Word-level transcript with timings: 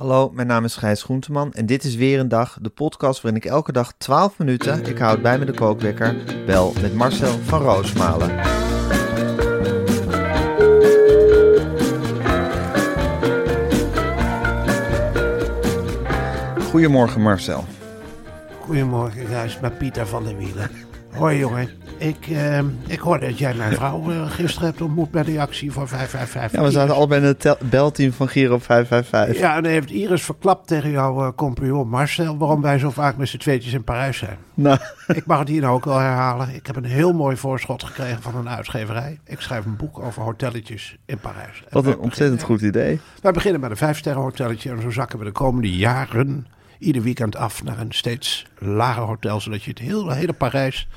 Hallo, 0.00 0.30
mijn 0.34 0.46
naam 0.46 0.64
is 0.64 0.76
Gijs 0.76 1.02
Groenteman 1.02 1.52
en 1.52 1.66
dit 1.66 1.84
is 1.84 1.94
weer 1.94 2.18
een 2.18 2.28
dag, 2.28 2.58
de 2.60 2.68
podcast 2.68 3.20
waarin 3.20 3.42
ik 3.42 3.50
elke 3.50 3.72
dag 3.72 3.92
12 3.98 4.38
minuten, 4.38 4.86
ik 4.86 4.98
houd 4.98 5.22
bij 5.22 5.38
me 5.38 5.44
de 5.44 5.52
kookwekker, 5.52 6.16
bel 6.46 6.72
met 6.80 6.94
Marcel 6.94 7.38
van 7.38 7.62
Roosmalen. 7.62 8.30
Goedemorgen 16.70 17.20
Marcel. 17.20 17.64
Goedemorgen, 18.60 19.26
Gijs, 19.26 19.60
met 19.60 19.78
Pieter 19.78 20.06
van 20.06 20.24
der 20.24 20.36
Wielen. 20.36 20.70
Hoi 21.10 21.38
jongen, 21.38 21.68
ik, 22.00 22.26
eh, 22.26 22.58
ik 22.86 22.98
hoorde 22.98 23.26
dat 23.26 23.38
jij 23.38 23.54
mijn 23.54 23.74
vrouw 23.74 24.10
eh, 24.10 24.30
gisteren 24.30 24.68
hebt 24.68 24.80
ontmoet 24.80 25.10
bij 25.10 25.22
de 25.22 25.40
actie 25.40 25.72
voor 25.72 25.88
555. 25.88 26.60
Ja, 26.60 26.66
we 26.66 26.72
zaten 26.72 26.94
al 26.94 27.06
bij 27.06 27.20
het 27.20 27.56
belteam 27.70 28.12
van 28.12 28.28
Giro 28.28 28.58
555. 28.58 29.42
Ja, 29.42 29.56
en 29.56 29.62
dan 29.62 29.72
heeft 29.72 29.90
Iris 29.90 30.22
verklapt 30.22 30.66
tegen 30.66 30.90
jouw 30.90 31.26
eh, 31.26 31.32
compagnon 31.36 31.88
Marcel 31.88 32.38
waarom 32.38 32.60
wij 32.60 32.78
zo 32.78 32.90
vaak 32.90 33.16
met 33.16 33.28
z'n 33.28 33.36
tweetjes 33.36 33.72
in 33.72 33.84
Parijs 33.84 34.18
zijn. 34.18 34.36
Nou, 34.54 34.78
Ik 35.20 35.26
mag 35.26 35.38
het 35.38 35.48
hier 35.48 35.60
nou 35.60 35.74
ook 35.74 35.84
wel 35.84 35.98
herhalen. 35.98 36.54
Ik 36.54 36.66
heb 36.66 36.76
een 36.76 36.84
heel 36.84 37.12
mooi 37.12 37.36
voorschot 37.36 37.84
gekregen 37.84 38.22
van 38.22 38.36
een 38.36 38.48
uitgeverij. 38.48 39.18
Ik 39.24 39.40
schrijf 39.40 39.64
een 39.64 39.76
boek 39.76 39.98
over 39.98 40.22
hotelletjes 40.22 40.96
in 41.06 41.18
Parijs. 41.18 41.62
Wat 41.70 41.86
een 41.86 41.98
ontzettend 41.98 42.42
goed 42.42 42.60
idee. 42.60 43.00
Wij 43.22 43.32
beginnen 43.32 43.60
met 43.60 43.70
een 43.70 43.76
vijfsterren 43.76 44.22
hotelletje 44.22 44.70
en 44.70 44.82
zo 44.82 44.90
zakken 44.90 45.18
we 45.18 45.24
de 45.24 45.32
komende 45.32 45.76
jaren 45.76 46.46
ieder 46.78 47.02
weekend 47.02 47.36
af 47.36 47.64
naar 47.64 47.78
een 47.78 47.92
steeds 47.92 48.46
lager 48.58 49.02
hotel, 49.02 49.40
zodat 49.40 49.62
je 49.62 49.70
het 49.70 49.78
hele, 49.78 50.14
hele 50.14 50.32
Parijs 50.32 50.88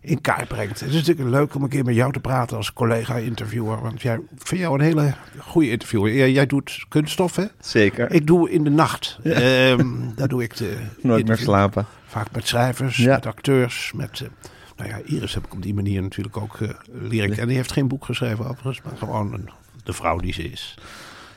in 0.00 0.20
kaart 0.20 0.48
brengt. 0.48 0.80
Het 0.80 0.88
is 0.88 0.94
natuurlijk 1.06 1.28
leuk 1.28 1.54
om 1.54 1.62
een 1.62 1.68
keer 1.68 1.84
met 1.84 1.94
jou 1.94 2.12
te 2.12 2.20
praten 2.20 2.56
als 2.56 2.72
collega-interviewer, 2.72 3.80
want 3.80 4.02
jij, 4.02 4.20
vind 4.36 4.60
jou 4.60 4.74
een 4.74 4.84
hele 4.84 5.14
goede 5.38 5.70
interviewer. 5.70 6.12
Jij, 6.14 6.32
jij 6.32 6.46
doet 6.46 6.84
kunststof, 6.88 7.36
hè? 7.36 7.44
Zeker. 7.60 8.10
Ik 8.12 8.26
doe 8.26 8.50
in 8.50 8.64
de 8.64 8.70
nacht. 8.70 9.18
Ehm, 9.22 9.86
daar 10.16 10.28
doe 10.28 10.42
ik 10.42 10.56
de 10.56 10.76
Nooit 11.02 11.26
meer 11.26 11.36
slapen. 11.36 11.86
Vaak 12.06 12.26
met 12.32 12.46
schrijvers, 12.48 12.96
Ja. 12.96 13.14
met 13.14 13.26
acteurs, 13.26 13.92
met... 13.94 14.20
eh, 14.20 14.28
nou 14.76 14.88
ja, 14.90 15.00
Iris 15.04 15.34
heb 15.34 15.44
ik 15.44 15.52
op 15.52 15.62
die 15.62 15.74
manier 15.74 16.02
natuurlijk 16.02 16.36
ook 16.36 16.60
eh 16.60 16.68
leren 16.92 17.28
kennen. 17.28 17.46
Die 17.46 17.56
heeft 17.56 17.72
geen 17.72 17.88
boek 17.88 18.04
geschreven 18.04 18.44
overigens, 18.44 18.80
maar 18.82 18.96
gewoon 18.96 19.32
een, 19.32 19.50
de 19.84 19.92
vrouw 19.92 20.18
die 20.18 20.32
ze 20.32 20.50
is. 20.50 20.78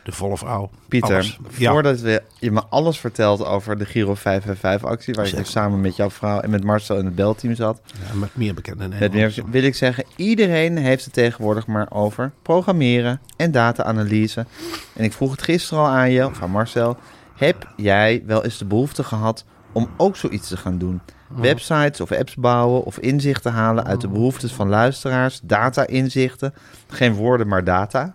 De 0.08 0.14
volle 0.14 0.38
vrouw. 0.38 0.70
Pieter, 0.88 1.14
Alles. 1.14 1.40
Ja. 1.58 1.72
voordat 1.72 2.00
we, 2.00 2.24
je 2.40 2.52
me 2.52 2.64
alles 2.70 3.00
vertelt 3.00 3.46
over 3.46 3.78
de 3.78 3.86
Giro 3.86 4.16
555-actie... 4.16 5.14
waar 5.14 5.28
je 5.28 5.36
dus 5.36 5.52
samen 5.52 5.82
met 5.82 5.96
jouw 5.96 6.10
vrouw 6.10 6.40
en 6.40 6.50
met 6.50 6.64
Marcel 6.64 6.98
in 6.98 7.06
het 7.06 7.16
belteam 7.16 7.56
zat... 7.56 7.82
Ja, 7.86 8.16
met 8.16 8.36
meer 8.36 8.54
bekende 8.54 8.88
Nederlanders. 8.88 9.36
meer, 9.36 9.46
wil 9.50 9.64
ik 9.64 9.76
zeggen, 9.76 10.06
iedereen 10.16 10.78
heeft 10.78 11.04
het 11.06 11.14
tegenwoordig 11.14 11.68
maar 11.68 11.88
over 11.90 12.32
programmeren 12.42 13.20
en 13.38 13.52
data-analyse. 13.52 14.46
En 14.94 15.04
ik 15.04 15.14
vroeg 15.14 15.32
het 15.32 15.42
gisteren 15.42 15.84
al 15.84 15.90
aan 15.90 16.12
je, 16.12 16.26
of 16.26 16.42
aan 16.42 16.52
Marcel. 16.52 16.98
Heb 17.36 17.68
jij 17.76 18.24
wel 18.26 18.44
eens 18.44 18.58
de 18.58 18.66
behoefte 18.66 19.04
gehad 19.04 19.46
om 19.72 19.90
ook 19.98 20.16
zoiets 20.16 20.48
te 20.48 20.58
gaan 20.58 20.78
doen? 20.78 21.02
Websites 21.28 22.02
of 22.02 22.12
apps 22.12 22.36
bouwen 22.36 22.84
of 22.84 22.98
inzichten 22.98 23.52
halen 23.52 23.86
uit 23.86 24.02
de 24.02 24.08
behoeftes 24.08 24.54
van 24.54 24.70
luisteraars, 24.70 25.40
data-inzichten. 25.44 26.54
Geen 26.88 27.14
woorden, 27.14 27.48
maar 27.48 27.64
data. 27.64 28.14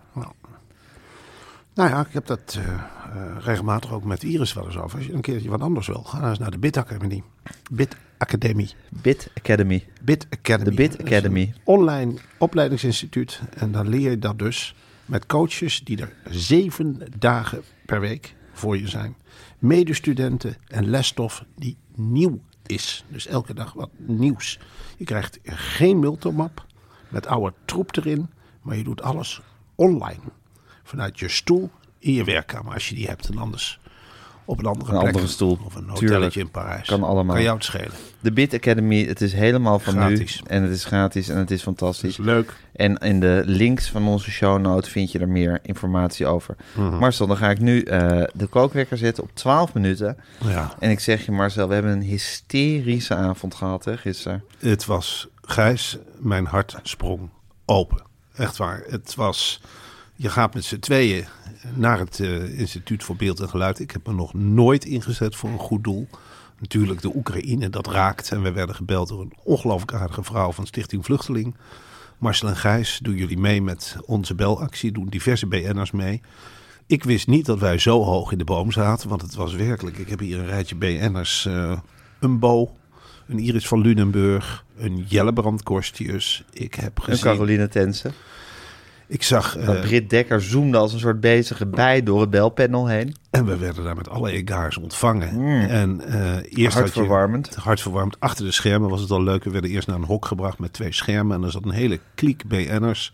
Nou 1.73 1.89
ja, 1.89 1.99
ik 1.99 2.13
heb 2.13 2.25
dat 2.25 2.57
eh, 2.57 2.73
eh, 2.73 3.37
regelmatig 3.39 3.93
ook 3.93 4.03
met 4.03 4.23
Iris 4.23 4.53
wel 4.53 4.65
eens 4.65 4.77
over. 4.77 4.97
Als 4.97 5.07
je 5.07 5.13
een 5.13 5.21
keertje 5.21 5.49
wat 5.49 5.61
anders 5.61 5.87
wil, 5.87 6.03
ga 6.03 6.29
eens 6.29 6.39
naar 6.39 6.51
de 6.51 6.57
Bit 6.57 6.77
Academie. 6.77 7.23
Bit 7.71 7.95
Academie. 8.17 8.73
Bit 8.89 9.29
Academy. 9.37 9.87
Bit 10.01 10.27
Academy. 10.29 10.69
De 10.69 10.75
Bit 10.75 11.01
Academy. 11.01 11.53
online 11.63 12.13
opleidingsinstituut. 12.37 13.41
En 13.57 13.71
dan 13.71 13.89
leer 13.89 14.09
je 14.09 14.19
dat 14.19 14.39
dus 14.39 14.75
met 15.05 15.25
coaches 15.25 15.83
die 15.83 16.01
er 16.01 16.13
zeven 16.29 17.01
dagen 17.17 17.61
per 17.85 17.99
week 17.99 18.35
voor 18.51 18.77
je 18.77 18.87
zijn. 18.87 19.15
Medestudenten 19.59 20.55
en 20.67 20.89
lesstof 20.89 21.45
die 21.55 21.77
nieuw 21.95 22.41
is. 22.65 23.05
Dus 23.07 23.27
elke 23.27 23.53
dag 23.53 23.73
wat 23.73 23.89
nieuws. 23.97 24.59
Je 24.97 25.05
krijgt 25.05 25.39
geen 25.43 25.99
multimap 25.99 26.65
met 27.09 27.27
oude 27.27 27.53
troep 27.65 27.95
erin. 27.97 28.29
Maar 28.61 28.77
je 28.77 28.83
doet 28.83 29.01
alles 29.01 29.41
online. 29.75 30.21
Vanuit 30.93 31.19
je 31.19 31.29
stoel 31.29 31.69
in 31.99 32.13
je 32.13 32.23
werkkamer 32.23 32.73
als 32.73 32.89
je 32.89 32.95
die 32.95 33.07
hebt. 33.07 33.29
En 33.29 33.37
anders 33.37 33.79
op 34.45 34.59
een 34.59 34.65
andere 34.65 34.91
Een 34.91 34.97
plek. 34.99 35.07
andere 35.13 35.27
stoel. 35.31 35.59
Of 35.65 35.75
een 35.75 35.81
Tuurlijk. 35.81 35.99
hotelletje 35.99 36.39
in 36.39 36.51
Parijs. 36.51 36.87
Kan 36.87 37.03
allemaal. 37.03 37.35
Kan 37.35 37.43
jou 37.43 37.55
het 37.55 37.65
schelen. 37.65 37.91
De 38.19 38.31
Bit 38.31 38.53
Academy, 38.53 39.05
het 39.05 39.21
is 39.21 39.33
helemaal 39.33 39.79
van 39.79 39.93
Gratis. 39.93 40.41
nu. 40.41 40.47
En 40.47 40.63
het 40.63 40.71
is 40.71 40.85
gratis 40.85 41.29
en 41.29 41.37
het 41.37 41.51
is 41.51 41.61
fantastisch. 41.61 42.09
is 42.09 42.25
leuk. 42.25 42.53
En 42.73 42.97
in 42.97 43.19
de 43.19 43.41
links 43.45 43.89
van 43.89 44.07
onze 44.07 44.31
show 44.31 44.59
notes 44.61 44.89
vind 44.91 45.11
je 45.11 45.19
er 45.19 45.29
meer 45.29 45.59
informatie 45.61 46.25
over. 46.25 46.55
Mhm. 46.75 46.97
Marcel, 46.97 47.27
dan 47.27 47.37
ga 47.37 47.49
ik 47.49 47.59
nu 47.59 47.81
eh, 47.81 48.23
de 48.33 48.47
kookwekker 48.47 48.97
zetten 48.97 49.23
op 49.23 49.29
12 49.33 49.73
minuten. 49.73 50.17
Ja. 50.45 50.73
En 50.79 50.89
ik 50.89 50.99
zeg 50.99 51.25
je, 51.25 51.31
Marcel, 51.31 51.67
we 51.67 51.73
hebben 51.73 51.91
een 51.91 52.01
hysterische 52.01 53.15
avond 53.15 53.55
gehad 53.55 53.85
hè, 53.85 53.97
gisteren. 53.97 54.43
Het 54.59 54.85
was 54.85 55.27
Gijs, 55.41 55.97
mijn 56.19 56.45
hart 56.45 56.75
sprong 56.83 57.29
open. 57.65 58.01
Echt 58.35 58.57
waar. 58.57 58.83
Het 58.87 59.15
was. 59.15 59.61
Je 60.23 60.29
gaat 60.29 60.53
met 60.53 60.63
z'n 60.63 60.79
tweeën 60.79 61.25
naar 61.75 61.99
het 61.99 62.19
eh, 62.19 62.59
Instituut 62.59 63.03
voor 63.03 63.15
Beeld 63.15 63.39
en 63.39 63.49
Geluid. 63.49 63.79
Ik 63.79 63.91
heb 63.91 64.07
me 64.07 64.13
nog 64.13 64.33
nooit 64.33 64.85
ingezet 64.85 65.35
voor 65.35 65.49
een 65.49 65.59
goed 65.59 65.83
doel. 65.83 66.07
Natuurlijk 66.59 67.01
de 67.01 67.15
Oekraïne, 67.15 67.69
dat 67.69 67.87
raakt. 67.87 68.31
En 68.31 68.41
we 68.41 68.51
werden 68.51 68.75
gebeld 68.75 69.07
door 69.07 69.21
een 69.21 69.33
ongelooflijk 69.43 69.93
aardige 69.93 70.23
vrouw 70.23 70.51
van 70.51 70.65
Stichting 70.65 71.05
Vluchteling. 71.05 71.55
Marcel 72.17 72.47
en 72.47 72.55
Gijs, 72.55 72.99
doen 73.01 73.15
jullie 73.15 73.37
mee 73.37 73.61
met 73.61 73.97
onze 74.05 74.35
belactie? 74.35 74.91
Doen 74.91 75.07
diverse 75.07 75.47
BN'ers 75.47 75.91
mee. 75.91 76.21
Ik 76.87 77.03
wist 77.03 77.27
niet 77.27 77.45
dat 77.45 77.59
wij 77.59 77.77
zo 77.77 78.03
hoog 78.03 78.31
in 78.31 78.37
de 78.37 78.43
boom 78.43 78.71
zaten. 78.71 79.09
Want 79.09 79.21
het 79.21 79.35
was 79.35 79.53
werkelijk. 79.53 79.97
Ik 79.97 80.09
heb 80.09 80.19
hier 80.19 80.39
een 80.39 80.47
rijtje 80.47 80.75
BN'ers. 80.75 81.45
eh 81.45 81.79
een 82.19 82.39
Bo, 82.39 82.77
een 83.27 83.39
Iris 83.39 83.67
van 83.67 83.81
Lunenburg, 83.81 84.65
een 84.77 85.05
Jellebrand 85.07 85.63
Korstius. 85.63 86.43
Ik 86.53 86.73
heb 86.73 86.97
En 86.97 87.03
gezien. 87.03 87.23
Caroline 87.23 87.67
Tensen. 87.67 88.13
Ik 89.13 89.23
zag. 89.23 89.57
Eh, 89.57 89.79
Britt 89.81 90.09
Dekker 90.09 90.41
zoomde 90.41 90.77
als 90.77 90.93
een 90.93 90.99
soort 90.99 91.19
bezige 91.19 91.65
bij 91.65 92.03
door 92.03 92.21
het 92.21 92.29
belpanel 92.29 92.87
heen. 92.87 93.15
en 93.29 93.45
we 93.45 93.57
werden 93.57 93.83
daar 93.83 93.95
met 93.95 94.09
alle 94.09 94.31
egaars 94.31 94.77
ontvangen. 94.77 95.35
Mm. 95.35 95.61
En 95.61 96.01
eh 96.01 96.35
eerst 96.35 96.43
had 96.53 96.53
je- 96.73 96.79
Hartverwarmend. 96.79 97.55
hartverwarmend. 97.55 98.19
Achter 98.19 98.45
de 98.45 98.51
schermen 98.51 98.89
was 98.89 99.01
het 99.01 99.11
al 99.11 99.23
leuk. 99.23 99.43
We 99.43 99.49
werden 99.49 99.69
eerst 99.69 99.87
naar 99.87 99.95
een 99.97 100.03
hok 100.03 100.25
gebracht 100.25 100.59
met 100.59 100.73
twee 100.73 100.93
schermen. 100.93 101.37
En 101.37 101.43
er 101.43 101.51
zat 101.51 101.63
een 101.65 101.71
hele 101.71 101.99
kliek 102.15 102.43
BN'ers. 102.47 103.13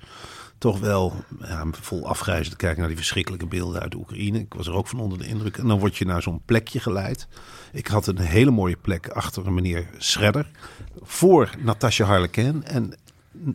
Toch 0.57 0.79
wel 0.79 1.13
ja, 1.41 1.63
vol 1.71 2.07
afgrijzen 2.07 2.51
te 2.51 2.57
kijken 2.57 2.79
naar 2.79 2.87
die 2.87 2.97
verschrikkelijke 2.97 3.45
beelden 3.47 3.81
uit 3.81 3.91
de 3.91 3.97
Oekraïne. 3.97 4.39
Ik 4.39 4.53
was 4.53 4.67
er 4.67 4.73
ook 4.73 4.87
van 4.87 4.99
onder 4.99 5.17
de 5.17 5.27
indruk. 5.27 5.57
En 5.57 5.67
dan 5.67 5.79
word 5.79 5.97
je 5.97 6.05
naar 6.05 6.21
zo'n 6.21 6.41
plekje 6.45 6.79
geleid. 6.79 7.27
Ik 7.71 7.87
had 7.87 8.07
een 8.07 8.17
hele 8.19 8.51
mooie 8.51 8.77
plek 8.81 9.07
achter 9.09 9.47
een 9.47 9.53
meneer 9.53 9.87
Schredder. 9.97 10.49
Voor 11.01 11.49
Natasja 11.59 12.05
Harleken 12.05 12.63
en 12.63 12.93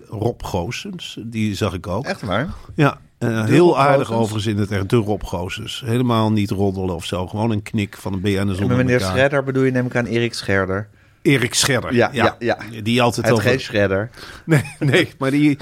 Rob 0.09 0.43
Goossens. 0.43 1.19
Die 1.23 1.55
zag 1.55 1.75
ik 1.75 1.87
ook. 1.87 2.05
Echt 2.07 2.23
waar? 2.23 2.49
Ja, 2.75 2.99
eh, 3.19 3.45
heel 3.45 3.79
aardig 3.79 4.13
overigens 4.13 4.47
in 4.47 4.57
het 4.59 4.71
echt. 4.71 4.89
De 4.91 4.97
Rob 4.97 5.23
Goossens. 5.25 5.83
Helemaal 5.87 6.33
niet 6.33 6.51
roddelen 6.51 6.95
of 6.95 7.05
zo. 7.05 7.27
Gewoon 7.27 7.51
een 7.51 7.63
knik 7.63 7.97
van 7.97 8.13
een 8.13 8.21
BN 8.21 8.31
zonder 8.47 8.67
met 8.67 8.77
meneer 8.77 8.93
elkaar. 9.01 9.11
Schredder 9.11 9.45
bedoel 9.45 9.63
je 9.63 9.71
neem 9.71 9.87
ik 9.87 9.97
aan 9.97 10.07
Erik 10.07 10.35
Scherder. 10.35 10.89
Erik 11.23 11.55
Scherder. 11.55 11.95
Ja, 11.95 12.09
ja, 12.13 12.37
ja. 12.39 12.59
Die 12.83 13.03
altijd 13.03 13.27
Het 13.27 13.35
over... 13.35 13.49
geen 13.49 13.61
Schredder. 13.61 14.11
Nee, 14.45 14.63
nee, 14.79 15.09
maar 15.19 15.31
die, 15.31 15.59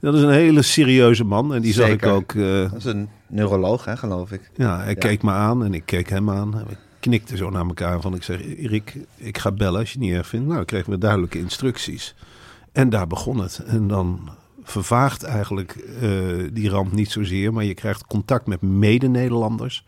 dat 0.00 0.14
is 0.14 0.20
een 0.22 0.30
hele 0.30 0.62
serieuze 0.62 1.24
man. 1.24 1.54
En 1.54 1.62
die 1.62 1.72
zag 1.72 1.88
ik 1.88 2.06
ook... 2.06 2.32
eh, 2.34 2.42
Dat 2.62 2.74
is 2.76 2.84
een 2.84 3.08
neuroloog, 3.26 3.84
hè, 3.84 3.96
geloof 3.96 4.30
ik. 4.32 4.50
ja, 4.56 4.76
hij 4.78 4.88
Ja. 4.88 4.94
keek 4.94 5.22
me 5.22 5.30
aan 5.30 5.64
en 5.64 5.74
ik 5.74 5.82
keek 5.86 6.08
hem 6.08 6.30
aan. 6.30 6.58
En 6.58 6.64
we 6.68 6.76
knikten 7.00 7.36
zo 7.36 7.50
naar 7.50 7.66
elkaar. 7.66 8.00
Van 8.00 8.14
ik 8.14 8.22
zeg, 8.22 8.40
Erik, 8.56 8.96
ik 9.16 9.38
ga 9.38 9.52
bellen 9.52 9.80
als 9.80 9.92
je 9.92 9.98
het 9.98 10.06
niet 10.08 10.16
erg 10.16 10.26
vindt. 10.26 10.44
Nou, 10.44 10.56
dan 10.56 10.66
kregen 10.66 10.90
we 10.90 10.98
duidelijke 10.98 11.38
instructies. 11.38 12.14
En 12.74 12.90
daar 12.90 13.06
begon 13.06 13.38
het. 13.38 13.58
En 13.58 13.88
dan 13.88 14.30
vervaagt 14.62 15.22
eigenlijk 15.22 15.72
eh, 15.72 16.10
die 16.52 16.68
ramp 16.68 16.92
niet 16.92 17.10
zozeer. 17.10 17.52
Maar 17.52 17.64
je 17.64 17.74
krijgt 17.74 18.06
contact 18.06 18.46
met 18.46 18.62
mede-Nederlanders. 18.62 19.84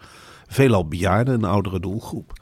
Veelal 0.47 0.89
bejaarden, 0.89 1.35
een 1.35 1.45
oudere 1.45 1.81
doelgroep. 1.81 2.33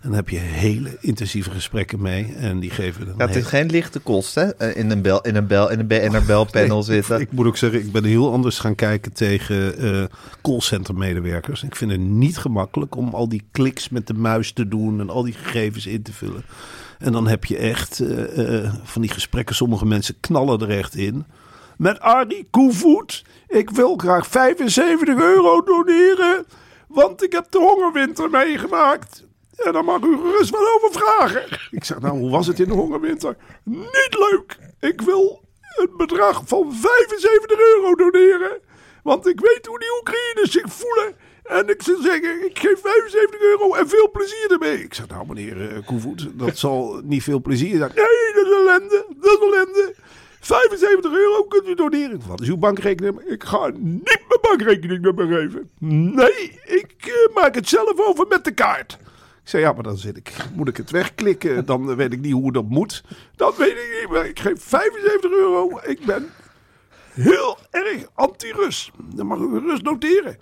En 0.00 0.08
dan 0.08 0.14
heb 0.16 0.28
je 0.28 0.36
hele 0.38 0.96
intensieve 1.00 1.50
gesprekken 1.50 2.00
mee. 2.02 2.34
En 2.38 2.60
die 2.60 2.70
geven 2.70 3.06
dan 3.06 3.14
Ja, 3.18 3.24
het 3.24 3.34
heel- 3.34 3.42
is 3.42 3.48
geen 3.48 3.70
lichte 3.70 3.98
kost, 3.98 4.34
hè? 4.34 4.54
Eh, 4.54 4.76
In 4.76 4.90
een 4.90 5.02
bel, 5.02 5.20
in 5.20 5.36
een 5.36 5.46
bel, 5.46 5.70
in 5.70 5.78
een 5.78 5.86
belpanel 6.26 6.76
Nee, 6.76 6.82
zitten. 6.82 7.20
Ik 7.20 7.32
moet 7.32 7.46
ook 7.46 7.56
zeggen, 7.56 7.80
ik 7.80 7.92
ben 7.92 8.04
heel 8.04 8.32
anders 8.32 8.58
gaan 8.58 8.74
kijken 8.74 9.12
tegen 9.12 9.78
eh 9.78 10.04
callcenter 10.42 10.94
medewerkers. 10.94 11.62
Ik 11.62 11.76
vind 11.76 11.90
het 11.90 12.00
niet 12.00 12.38
gemakkelijk 12.38 12.96
om 12.96 13.14
al 13.14 13.28
die 13.28 13.42
kliks 13.52 13.88
met 13.88 14.06
de 14.06 14.14
muis 14.14 14.52
te 14.52 14.68
doen 14.68 15.00
en 15.00 15.10
al 15.10 15.22
die 15.22 15.32
gegevens 15.34 15.86
in 15.86 16.02
te 16.02 16.12
vullen. 16.12 16.42
En 16.98 17.12
dan 17.12 17.28
heb 17.28 17.44
je 17.44 17.56
echt 17.56 18.00
eh, 18.00 18.64
eh, 18.64 18.72
van 18.84 19.02
die 19.02 19.10
gesprekken, 19.10 19.54
sommige 19.54 19.86
mensen 19.86 20.14
knallen 20.20 20.60
er 20.60 20.70
echt 20.78 20.94
in. 20.96 21.24
Met 21.76 22.00
Arie 22.00 22.46
Koevoet, 22.50 23.24
ik 23.48 23.70
wil 23.70 23.96
graag 23.96 24.26
75 24.26 25.18
euro 25.18 25.62
doneren, 25.62 26.44
want 26.88 27.22
ik 27.24 27.32
heb 27.32 27.46
de 27.50 27.58
hongerwinter 27.58 28.30
meegemaakt. 28.30 29.28
En 29.64 29.72
daar 29.72 29.84
mag 29.84 30.02
u 30.02 30.16
gerust 30.16 30.50
wel 30.50 30.74
over 30.74 31.00
vragen. 31.00 31.58
Ik 31.70 31.84
zeg, 31.84 32.00
nou, 32.00 32.18
hoe 32.18 32.30
was 32.30 32.46
het 32.46 32.60
in 32.60 32.68
de 32.68 32.74
hongerwinter? 32.74 33.36
Niet 33.64 34.16
leuk. 34.30 34.58
Ik 34.80 35.00
wil 35.00 35.44
een 35.76 35.96
bedrag 35.96 36.42
van 36.46 36.74
75 36.74 37.58
euro 37.74 37.94
doneren. 37.94 38.58
Want 39.02 39.26
ik 39.26 39.40
weet 39.40 39.66
hoe 39.66 39.78
die 39.78 39.98
Oekraïners 39.98 40.50
zich 40.50 40.72
voelen. 40.72 41.14
En 41.44 41.68
ik 41.68 41.82
zou 41.82 42.02
zeggen, 42.02 42.44
ik 42.44 42.58
geef 42.58 42.80
75 42.80 43.40
euro 43.40 43.74
en 43.74 43.88
veel 43.88 44.10
plezier 44.10 44.50
ermee. 44.50 44.82
Ik 44.82 44.94
zeg, 44.94 45.08
nou 45.08 45.26
meneer 45.26 45.56
uh, 45.56 45.86
Koevoet, 45.86 46.28
dat 46.32 46.58
zal 46.58 47.00
niet 47.04 47.22
veel 47.22 47.40
plezier 47.40 47.76
zijn. 47.76 47.92
Nee, 47.94 48.32
dat 48.34 48.46
is 48.46 48.52
ellende. 48.52 49.04
Dat 49.20 49.38
is 49.40 49.46
ellende. 49.46 49.94
75 50.40 51.12
euro 51.12 51.44
kunt 51.44 51.68
u 51.68 51.74
doneren. 51.74 52.20
Wat 52.28 52.40
is 52.40 52.48
uw 52.48 52.56
bankrekening? 52.56 53.20
Ik 53.20 53.44
ga 53.44 53.70
niet 53.74 54.04
mijn 54.28 54.40
bankrekening 54.40 55.00
nummer 55.02 55.26
geven. 55.26 55.70
Nee, 55.78 56.60
ik 56.64 56.94
eh, 56.98 57.34
maak 57.34 57.54
het 57.54 57.68
zelf 57.68 58.00
over 58.00 58.26
met 58.28 58.44
de 58.44 58.52
kaart. 58.52 58.98
Ik 59.42 59.48
zei, 59.48 59.62
ja, 59.62 59.72
maar 59.72 59.82
dan 59.82 59.96
zit 59.98 60.16
ik, 60.16 60.32
moet 60.54 60.68
ik 60.68 60.76
het 60.76 60.90
wegklikken. 60.90 61.66
Dan 61.66 61.96
weet 61.96 62.12
ik 62.12 62.20
niet 62.20 62.32
hoe 62.32 62.52
dat 62.52 62.68
moet. 62.68 63.04
Dat 63.36 63.56
weet 63.56 63.70
ik 63.70 63.98
niet. 64.00 64.10
Maar 64.10 64.26
ik 64.26 64.38
geef 64.40 64.62
75 64.62 65.30
euro. 65.30 65.80
Ik 65.82 66.04
ben 66.06 66.26
heel 67.12 67.58
erg 67.70 68.06
anti-Rus. 68.14 68.90
Dat 69.14 69.26
mag 69.26 69.38
u 69.38 69.48
gerust 69.58 69.82
noteren. 69.82 70.36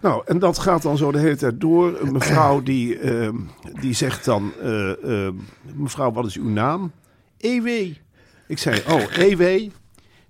Nou, 0.00 0.22
en 0.26 0.38
dat 0.38 0.58
gaat 0.58 0.82
dan 0.82 0.96
zo 0.96 1.12
de 1.12 1.18
hele 1.18 1.36
tijd 1.36 1.60
door. 1.60 2.00
Een 2.00 2.12
mevrouw 2.12 2.62
die, 2.72 2.98
ehm, 2.98 3.36
die 3.80 3.94
zegt 3.94 4.24
dan... 4.24 4.52
eh, 4.60 5.04
ehm, 5.26 5.34
mevrouw, 5.74 6.12
wat 6.12 6.26
is 6.26 6.36
uw 6.36 6.48
naam? 6.48 6.92
EW. 7.38 7.66
Ik 8.46 8.58
zei, 8.58 8.82
oh, 8.88 9.18
EW. 9.18 9.70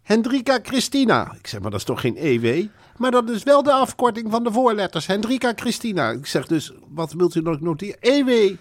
Hendrika 0.03 0.59
Christina. 0.63 1.35
Ik 1.39 1.47
zeg, 1.47 1.61
maar 1.61 1.71
dat 1.71 1.81
is 1.81 1.87
toch 1.87 2.01
geen 2.01 2.17
EW? 2.17 2.67
Maar 2.99 3.11
dat 3.11 3.31
is 3.31 3.43
wel 3.43 3.62
de 3.62 3.73
afkorting 3.73 4.31
van 4.31 4.45
de 4.45 4.53
voorletters. 4.53 5.06
Hendrika 5.06 5.53
Christina. 5.56 6.11
Ik 6.11 6.27
zeg 6.27 6.47
dus, 6.47 6.73
wat 6.89 7.12
wilt 7.12 7.35
u 7.35 7.41
nog 7.41 7.61
noteren? 7.61 7.97
EW. 8.00 8.56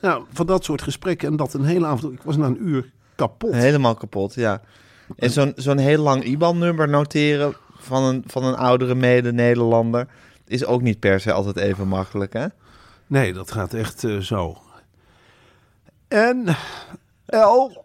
Nou, 0.00 0.24
van 0.32 0.46
dat 0.46 0.64
soort 0.64 0.82
gesprekken 0.82 1.28
en 1.28 1.36
dat 1.36 1.54
een 1.54 1.64
hele 1.64 1.86
avond. 1.86 2.12
Ik 2.12 2.22
was 2.22 2.36
na 2.36 2.46
een 2.46 2.68
uur 2.68 2.92
kapot. 3.14 3.52
Helemaal 3.52 3.94
kapot, 3.94 4.34
ja. 4.34 4.60
En 5.16 5.30
zo'n 5.30 5.52
zo'n 5.56 5.78
heel 5.78 6.02
lang 6.02 6.24
IBAN-nummer 6.24 6.88
noteren 6.88 7.54
van 7.76 8.02
een, 8.02 8.24
van 8.26 8.44
een 8.44 8.56
oudere 8.56 8.94
mede-Nederlander... 8.94 10.08
is 10.46 10.64
ook 10.64 10.82
niet 10.82 11.00
per 11.00 11.20
se 11.20 11.32
altijd 11.32 11.56
even 11.56 11.88
makkelijk, 11.88 12.32
hè? 12.32 12.46
Nee, 13.06 13.32
dat 13.32 13.50
gaat 13.50 13.74
echt 13.74 14.04
eh, 14.04 14.18
zo. 14.18 14.58
En 16.08 16.56
L 17.26 17.84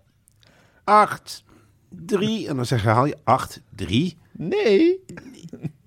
8 0.84 1.44
3 1.90 2.48
en 2.48 2.56
dan 2.56 2.66
zeg 2.66 2.81
je 2.81 2.90
haal 2.90 3.06
je 3.06 3.18
8 3.24 3.62
3 3.75 4.18
Nee. 4.40 5.06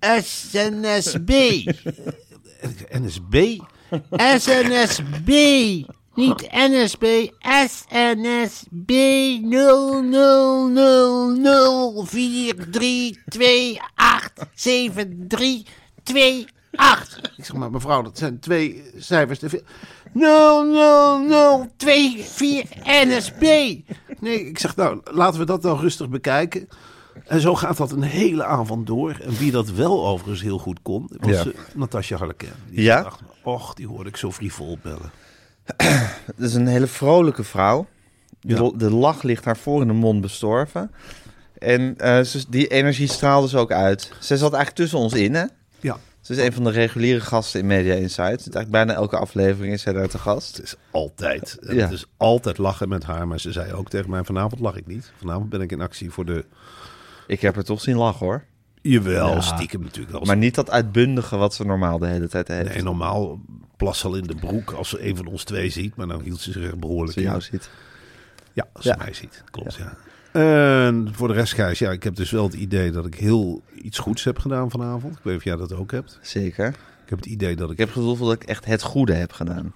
SNSB. 0.03 1.29
NSB. 3.01 3.35
SNSB. 4.37 5.29
Niet 6.15 6.51
NSB. 6.51 7.05
SNSB 7.69 8.91
000043287328. 9.43 9.53
Ik 17.37 17.45
zeg 17.45 17.53
maar 17.53 17.71
mevrouw, 17.71 18.01
dat 18.01 18.17
zijn 18.17 18.39
twee 18.39 18.83
cijfers 18.97 19.39
te 19.39 19.49
veel. 19.49 19.61
00024 20.13 22.69
NSB. 22.83 23.41
Nee, 24.19 24.47
ik 24.47 24.59
zeg 24.59 24.75
nou, 24.75 25.01
laten 25.03 25.39
we 25.39 25.45
dat 25.45 25.61
dan 25.61 25.79
rustig 25.79 26.09
bekijken. 26.09 26.67
En 27.27 27.39
zo 27.41 27.55
gaat 27.55 27.77
dat 27.77 27.91
een 27.91 28.01
hele 28.01 28.43
avond 28.43 28.87
door. 28.87 29.17
En 29.21 29.31
wie 29.37 29.51
dat 29.51 29.69
wel 29.69 30.07
overigens 30.07 30.41
heel 30.41 30.57
goed 30.59 30.79
kon, 30.81 31.09
was 31.19 31.31
Ja. 31.31 31.39
eh, 31.51 31.57
Natasja 31.75 32.17
Harleken. 32.17 32.51
Die 32.69 32.81
Ja? 32.81 33.01
dacht, 33.03 33.19
och, 33.43 33.73
die 33.73 33.87
hoorde 33.87 34.09
ik 34.09 34.17
zo 34.17 34.31
frivol 34.31 34.77
bellen. 34.81 35.11
Het 36.25 36.39
is 36.39 36.53
een 36.53 36.67
hele 36.67 36.87
vrolijke 36.87 37.43
vrouw. 37.43 37.87
Ja. 38.39 38.55
De, 38.55 38.73
de 38.77 38.89
lach 38.91 39.23
ligt 39.23 39.45
haar 39.45 39.57
voor 39.57 39.81
in 39.81 39.87
de 39.87 39.93
mond 39.93 40.21
bestorven. 40.21 40.91
En 41.57 41.97
eh, 41.97 42.21
ze- 42.21 42.45
die 42.49 42.67
energie 42.67 43.07
straalde 43.07 43.47
ze 43.47 43.57
ook 43.57 43.71
uit. 43.71 44.01
Ze 44.19 44.37
zat 44.37 44.53
eigenlijk 44.53 44.75
tussen 44.75 44.99
ons 44.99 45.13
in, 45.13 45.33
hè? 45.33 45.43
Ja, 45.79 45.97
Ze 46.21 46.31
is 46.33 46.37
een 46.45 46.53
van 46.53 46.63
de 46.63 46.69
reguliere 46.69 47.19
gasten 47.21 47.59
in 47.59 47.65
Media 47.67 47.93
Insight. 47.93 48.41
Zit 48.41 48.55
eigenlijk 48.55 48.69
bijna 48.69 48.93
elke 48.93 49.17
aflevering 49.17 49.73
is 49.73 49.81
zij 49.81 49.93
daar 49.93 50.07
te 50.07 50.17
gast. 50.17 50.55
het 50.57 50.65
is 50.65 50.75
altijd. 50.91 51.57
Ja. 51.61 51.73
Het 51.73 51.91
is 51.91 52.05
altijd 52.17 52.57
lachen 52.57 52.89
met 52.89 53.03
haar. 53.03 53.27
Maar 53.27 53.39
ze 53.39 53.51
zei 53.51 53.73
ook 53.73 53.89
tegen 53.89 54.09
mij, 54.09 54.23
vanavond 54.23 54.61
lach 54.61 54.75
ik 54.75 54.87
niet. 54.87 55.11
Vanavond 55.19 55.49
ben 55.49 55.61
ik 55.61 55.71
in 55.71 55.81
actie 55.81 56.11
voor 56.11 56.25
de... 56.25 56.45
Ik 57.27 57.41
heb 57.41 57.55
er 57.57 57.63
toch 57.63 57.81
zien 57.81 57.95
lachen, 57.97 58.25
hoor. 58.25 58.43
Jawel, 58.81 59.27
Ja. 59.29 59.41
stiekem 59.41 59.81
natuurlijk 59.81 60.11
wel. 60.11 60.21
Maar 60.21 60.37
niet 60.37 60.55
dat 60.55 60.69
uitbundige 60.69 61.37
wat 61.37 61.53
ze 61.53 61.65
normaal 61.65 61.97
de 61.97 62.07
hele 62.07 62.27
tijd 62.27 62.47
heeft. 62.47 62.73
Nee, 62.73 62.83
normaal 62.83 63.39
plas 63.77 63.99
ze 63.99 64.07
al 64.07 64.15
in 64.15 64.23
de 64.23 64.35
broek 64.35 64.71
als 64.71 64.89
ze 64.89 65.07
een 65.07 65.15
van 65.15 65.25
ons 65.27 65.43
twee 65.43 65.69
ziet. 65.69 65.95
Maar 65.95 66.07
dan 66.07 66.21
hield 66.21 66.39
ze 66.39 66.51
zich 66.51 66.63
echt 66.63 66.79
behoorlijk 66.79 67.05
Als 67.07 67.13
ze 67.15 67.19
in. 67.21 67.27
jou 67.29 67.41
ziet. 67.41 67.69
Ja, 68.53 68.67
als 68.73 68.83
Ja. 68.85 68.91
ze 68.93 68.97
mij 69.03 69.13
ziet. 69.13 69.43
Klopt, 69.51 69.75
ja. 69.75 69.97
En 70.31 71.09
voor 71.13 71.27
de 71.27 71.33
rest, 71.33 71.53
Gijs, 71.53 71.79
ja, 71.79 71.91
ik 71.91 72.03
heb 72.03 72.15
dus 72.15 72.31
wel 72.31 72.43
het 72.43 72.53
idee 72.53 72.91
dat 72.91 73.05
ik 73.05 73.15
heel 73.15 73.61
iets 73.81 73.99
goeds 73.99 74.23
heb 74.23 74.39
gedaan 74.39 74.71
vanavond. 74.71 75.13
Ik 75.17 75.23
weet 75.23 75.33
niet 75.33 75.35
of 75.35 75.43
jij 75.43 75.55
dat 75.55 75.73
ook 75.73 75.91
hebt. 75.91 76.19
Zeker. 76.21 76.67
Ik 77.03 77.09
heb 77.09 77.17
het 77.17 77.27
idee 77.27 77.55
dat 77.55 77.65
ik, 77.67 77.71
Ik 77.73 77.77
heb 77.79 77.87
het 77.95 77.97
gevoel 78.03 78.27
dat 78.27 78.35
ik 78.41 78.43
echt 78.43 78.65
het 78.65 78.81
goede 78.81 79.13
heb 79.13 79.31
gedaan. 79.31 79.73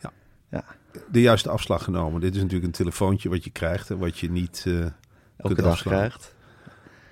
Ja. 0.00 0.12
Ja. 0.50 0.64
de 1.10 1.20
juiste 1.20 1.50
afslag 1.50 1.84
genomen. 1.84 2.20
Dit 2.20 2.34
is 2.34 2.40
natuurlijk 2.40 2.66
een 2.66 2.72
telefoontje 2.72 3.28
wat 3.28 3.44
je 3.44 3.50
krijgt 3.50 3.90
en 3.90 3.98
wat 3.98 4.18
je 4.18 4.30
niet 4.30 4.62
eh, 4.66 4.72
Elke 4.72 4.92
kunt 5.36 5.56
dag 5.56 5.66
afslaan. 5.72 5.94
krijgt. 5.94 6.34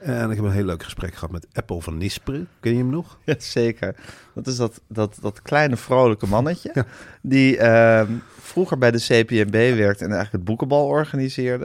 En 0.05 0.31
ik 0.31 0.37
heb 0.37 0.45
een 0.45 0.53
heel 0.53 0.65
leuk 0.65 0.83
gesprek 0.83 1.15
gehad 1.15 1.31
met 1.31 1.47
Apple 1.53 1.83
van 1.83 1.99
Nisperen. 1.99 2.49
Ken 2.61 2.73
je 2.73 2.79
hem 2.79 2.91
nog? 2.91 3.19
Ja, 3.25 3.35
zeker. 3.39 3.95
Dat 4.35 4.47
is 4.47 4.57
dat, 4.57 4.81
dat, 4.89 5.19
dat 5.21 5.43
kleine 5.43 5.77
vrolijke 5.77 6.27
mannetje. 6.27 6.71
Ja. 6.75 6.87
Die 7.23 7.59
ehm, 7.59 8.13
vroeger 8.41 8.79
bij 8.79 8.91
de 8.91 8.99
CPNB 8.99 9.53
werkte 9.53 10.05
en 10.05 10.11
eigenlijk 10.11 10.33
het 10.33 10.45
boekenbal 10.45 10.87
organiseerde. 10.87 11.65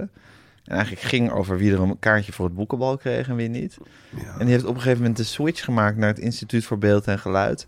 En 0.64 0.76
eigenlijk 0.76 1.02
ging 1.02 1.32
over 1.32 1.58
wie 1.58 1.74
er 1.74 1.82
een 1.82 2.00
kaartje 2.00 2.32
voor 2.32 2.46
het 2.46 2.56
boekenbal 2.56 2.98
kreeg 2.98 3.28
en 3.28 3.36
wie 3.36 3.50
niet. 3.50 3.78
Ja. 4.10 4.34
En 4.34 4.40
die 4.40 4.50
heeft 4.50 4.64
op 4.64 4.76
een 4.76 4.82
gegeven 4.82 5.00
moment 5.00 5.18
de 5.18 5.24
switch 5.24 5.64
gemaakt 5.64 5.98
naar 5.98 6.10
het 6.10 6.20
Instituut 6.20 6.66
voor 6.66 6.78
Beeld 6.78 7.08
en 7.08 7.20
Geluid. 7.20 7.68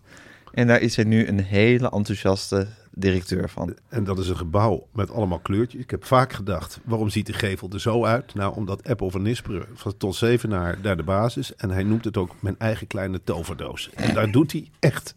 En 0.52 0.68
daar 0.68 0.82
is 0.82 0.96
hij 0.96 1.06
nu 1.06 1.28
een 1.28 1.40
hele 1.40 1.90
enthousiaste 1.90 2.68
directeur 2.92 3.50
van. 3.50 3.78
En 3.90 4.04
dat 4.04 4.20
is 4.20 4.30
een 4.30 4.38
gebouw 4.38 4.88
met 4.94 5.12
allemaal 5.12 5.40
kleurtjes. 5.40 5.82
Ik 5.82 5.92
heb 5.92 6.06
vaak 6.06 6.34
gedacht, 6.34 6.80
waarom 6.84 7.10
ziet 7.10 7.26
de 7.26 7.34
gevel 7.34 7.70
er 7.70 7.82
zo 7.82 8.06
uit? 8.06 8.34
Nou, 8.34 8.56
omdat 8.56 8.88
Apple 8.88 9.12
van 9.12 9.22
Nisperen 9.22 9.66
van 9.74 9.98
tot 9.98 10.16
Zevenaar 10.16 10.82
daar 10.82 10.98
de 10.98 11.04
basis. 11.04 11.56
En 11.56 11.70
hij 11.70 11.84
noemt 11.84 12.06
het 12.06 12.18
ook 12.18 12.36
mijn 12.40 12.60
eigen 12.60 12.88
kleine 12.88 13.22
toverdoos. 13.24 13.90
En 13.94 14.14
daar 14.14 14.32
doet 14.32 14.52
hij 14.52 14.70
echt 14.80 15.16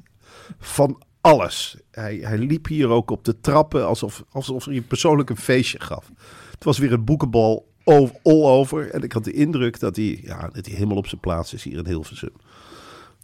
van 0.59 1.03
alles. 1.21 1.77
Hij, 1.91 2.17
hij 2.17 2.39
liep 2.39 2.67
hier 2.67 2.89
ook 2.89 3.11
op 3.11 3.25
de 3.25 3.41
trappen 3.41 3.87
alsof, 3.87 4.25
alsof 4.31 4.65
hij 4.65 4.81
persoonlijk 4.81 5.31
een 5.31 5.37
feestje 5.37 5.81
gaf. 5.81 6.11
Het 6.51 6.65
was 6.65 6.79
weer 6.79 6.93
een 6.93 7.05
boekenbal 7.05 7.73
all 7.85 8.11
over. 8.23 8.91
En 8.91 9.03
ik 9.03 9.13
had 9.13 9.25
de 9.25 9.33
indruk 9.33 9.81
dat 9.81 9.97
hij, 9.97 10.21
ja, 10.23 10.49
dat 10.53 10.67
hij 10.67 10.75
helemaal 10.75 10.97
op 10.97 11.07
zijn 11.07 11.21
plaats 11.21 11.55
is 11.55 11.63
hier 11.63 11.79
in 11.79 11.87
Hilversum. 11.87 12.33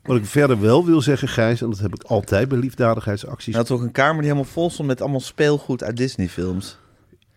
Wat 0.02 0.16
ik 0.16 0.24
verder 0.24 0.60
wel 0.60 0.84
wil 0.84 1.00
zeggen, 1.00 1.28
Gijs, 1.28 1.62
en 1.62 1.70
dat 1.70 1.78
heb 1.78 1.94
ik 1.94 2.02
altijd 2.02 2.48
bij 2.48 2.58
liefdadigheidsacties. 2.58 3.54
Hij 3.54 3.62
had 3.62 3.70
ook 3.70 3.82
een 3.82 3.92
kamer 3.92 4.22
die 4.22 4.30
helemaal 4.30 4.52
vol 4.52 4.70
stond 4.70 4.88
met 4.88 5.00
allemaal 5.00 5.20
speelgoed 5.20 5.82
uit 5.82 5.96
Disney-films. 5.96 6.78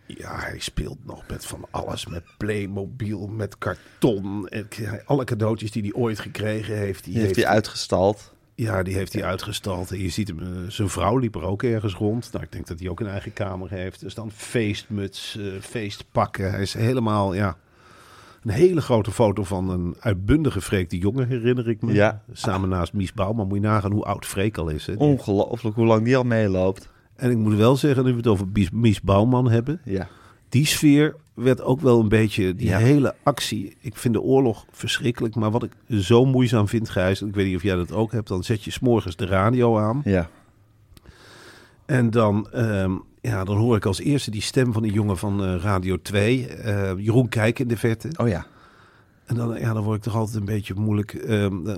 Ja, 0.06 0.38
hij 0.38 0.58
speelt 0.58 1.06
nog 1.06 1.22
met 1.28 1.46
van 1.46 1.66
alles. 1.70 2.06
Met 2.06 2.22
Playmobil, 2.36 3.26
met 3.26 3.58
karton. 3.58 4.48
En 4.48 4.68
alle 5.04 5.24
cadeautjes 5.24 5.70
die 5.70 5.82
hij 5.82 5.92
ooit 5.92 6.18
gekregen 6.18 6.76
heeft. 6.76 7.04
Die, 7.04 7.12
Die 7.12 7.22
heeft 7.22 7.36
hij 7.36 7.46
uitgestald. 7.46 8.32
Ja, 8.54 8.82
die 8.82 8.94
heeft 8.94 9.12
hij 9.12 9.24
uitgestald. 9.24 9.90
En 9.90 9.98
je 9.98 10.08
ziet 10.08 10.28
hem, 10.28 10.40
eh, 10.40 10.46
zijn 10.68 10.88
vrouw 10.88 11.16
liep 11.16 11.34
er 11.34 11.42
ook 11.42 11.62
ergens 11.62 11.94
rond. 11.94 12.32
Nou, 12.32 12.44
ik 12.44 12.52
denk 12.52 12.66
dat 12.66 12.78
hij 12.78 12.88
ook 12.88 13.00
een 13.00 13.06
eigen 13.06 13.32
kamer 13.32 13.70
heeft. 13.70 14.00
Dus 14.00 14.14
dan 14.14 14.30
feestmuts, 14.30 15.36
eh, 15.36 15.46
feestpakken. 15.60 16.50
Hij 16.50 16.62
is 16.62 16.74
helemaal, 16.74 17.34
ja... 17.34 17.56
Een 18.44 18.50
hele 18.50 18.80
grote 18.80 19.10
foto 19.10 19.44
van 19.44 19.68
een 19.70 19.94
uitbundige 20.00 20.60
Freek 20.60 20.90
de 20.90 20.98
Jonge, 20.98 21.24
herinner 21.26 21.68
ik 21.68 21.82
me. 21.82 21.92
Ja. 21.92 22.22
Samen 22.32 22.68
naast 22.68 22.92
Mies 22.92 23.12
Bouwman. 23.12 23.46
Moet 23.48 23.56
je 23.56 23.62
nagaan 23.62 23.92
hoe 23.92 24.04
oud 24.04 24.26
Freek 24.26 24.58
al 24.58 24.68
is. 24.68 24.86
Hè? 24.86 24.96
Die- 24.96 25.06
Ongelooflijk 25.06 25.76
hoe 25.76 25.86
lang 25.86 26.04
die 26.04 26.16
al 26.16 26.22
meeloopt. 26.24 26.88
En 27.16 27.30
ik 27.30 27.36
moet 27.36 27.54
wel 27.54 27.76
zeggen, 27.76 28.04
nu 28.04 28.10
we 28.10 28.16
het 28.16 28.26
over 28.26 28.46
Mies, 28.72 29.00
Bouwman 29.00 29.50
hebben. 29.50 29.80
Ja. 29.84 30.08
Die 30.48 30.66
sfeer 30.66 31.16
werd 31.34 31.62
ook 31.62 31.80
wel 31.80 32.00
een 32.00 32.08
beetje, 32.08 32.54
die 32.54 32.66
Ja. 32.66 32.78
hele 32.78 33.14
actie. 33.22 33.76
Ik 33.80 33.96
vind 33.96 34.14
de 34.14 34.20
oorlog 34.20 34.64
verschrikkelijk. 34.70 35.34
Maar 35.34 35.50
wat 35.50 35.62
ik 35.62 35.72
zo 36.00 36.24
moeizaam 36.24 36.68
vind, 36.68 36.88
Gijs, 36.90 37.22
ik 37.22 37.34
weet 37.34 37.46
niet 37.46 37.56
of 37.56 37.62
jij 37.62 37.74
dat 37.76 37.92
ook 37.92 38.12
hebt. 38.12 38.28
Dan 38.28 38.44
zet 38.44 38.64
je 38.64 38.70
s'morgens 38.70 39.16
de 39.16 39.26
radio 39.26 39.78
aan. 39.78 40.00
Ja. 40.04 40.28
En 41.86 42.10
dan, 42.10 42.48
ehm, 42.52 42.92
ja, 43.28 43.44
dan 43.44 43.56
hoor 43.56 43.76
ik 43.76 43.84
als 43.86 44.00
eerste 44.00 44.30
die 44.30 44.42
stem 44.42 44.72
van 44.72 44.82
die 44.82 44.92
jongen 44.92 45.18
van 45.18 45.44
eh, 45.44 45.56
Radio 45.56 46.00
2. 46.02 46.46
eh, 46.46 46.92
Jeroen 46.96 47.28
Kijk 47.28 47.58
in 47.58 47.68
de 47.68 47.76
verte. 47.76 48.08
Oh 48.16 48.28
ja. 48.28 48.46
En 49.24 49.34
dan, 49.34 49.58
ja, 49.58 49.72
dan 49.72 49.82
word 49.82 49.96
ik 49.96 50.02
toch 50.02 50.14
altijd 50.14 50.36
een 50.36 50.44
beetje 50.44 50.74
moeilijk. 50.74 51.12
ehm, 51.14 51.68
eh, 51.68 51.76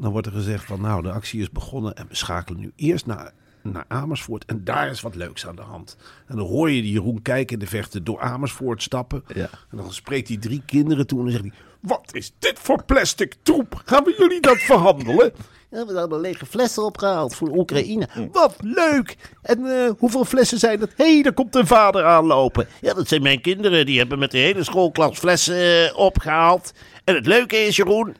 dan 0.00 0.12
wordt 0.12 0.26
er 0.26 0.32
gezegd 0.32 0.64
van 0.64 0.80
nou, 0.80 1.02
de 1.02 1.10
actie 1.10 1.40
is 1.40 1.50
begonnen 1.50 1.94
en 1.94 2.06
we 2.08 2.14
schakelen 2.14 2.60
nu 2.60 2.72
eerst 2.76 3.06
naar, 3.06 3.32
naar 3.62 3.84
Amersfoort. 3.88 4.44
En 4.44 4.64
daar 4.64 4.90
is 4.90 5.00
wat 5.00 5.14
leuks 5.14 5.46
aan 5.46 5.56
de 5.56 5.62
hand. 5.62 5.96
En 6.26 6.36
dan 6.36 6.46
hoor 6.46 6.70
je 6.70 6.82
die 6.82 6.92
Jeroen 6.92 7.22
kijken 7.22 7.52
in 7.54 7.58
de 7.58 7.66
vechten 7.70 8.04
door 8.04 8.20
Amersfoort 8.20 8.82
stappen. 8.82 9.24
Ja. 9.34 9.48
En 9.70 9.76
dan 9.76 9.92
spreekt 9.92 10.28
hij 10.28 10.36
drie 10.36 10.62
kinderen 10.66 11.06
toe 11.06 11.18
en 11.18 11.24
dan 11.24 11.32
zegt 11.32 11.44
hij... 11.44 11.54
Wat 11.80 12.08
is 12.12 12.32
dit 12.38 12.58
voor 12.58 12.84
plastic 12.84 13.34
troep? 13.42 13.82
Gaan 13.84 14.04
we 14.04 14.14
jullie 14.18 14.40
dat 14.40 14.58
verhandelen? 14.58 15.32
Hebben 15.74 16.20
lege 16.20 16.46
flessen 16.46 16.84
opgehaald 16.84 17.34
voor 17.34 17.48
Oekraïne. 17.56 18.08
Wat 18.32 18.54
leuk! 18.60 19.16
En 19.42 19.66
eh, 19.66 19.90
hoeveel 19.98 20.24
flessen 20.24 20.58
zijn 20.58 20.80
dat? 20.80 20.90
Hé, 20.96 21.12
hey, 21.12 21.22
daar 21.22 21.32
komt 21.32 21.54
een 21.54 21.66
vader 21.66 22.04
aanlopen. 22.04 22.66
Ja, 22.80 22.94
dat 22.94 23.08
zijn 23.08 23.22
mijn 23.22 23.40
kinderen. 23.40 23.86
Die 23.86 23.98
hebben 23.98 24.18
met 24.18 24.30
de 24.30 24.38
hele 24.38 24.64
schoolklas 24.64 25.18
flessen 25.18 25.88
eh, 25.88 25.98
opgehaald. 25.98 26.72
En 27.04 27.14
het 27.14 27.26
leuke 27.26 27.56
is, 27.56 27.76
Jeroen, 27.76 28.16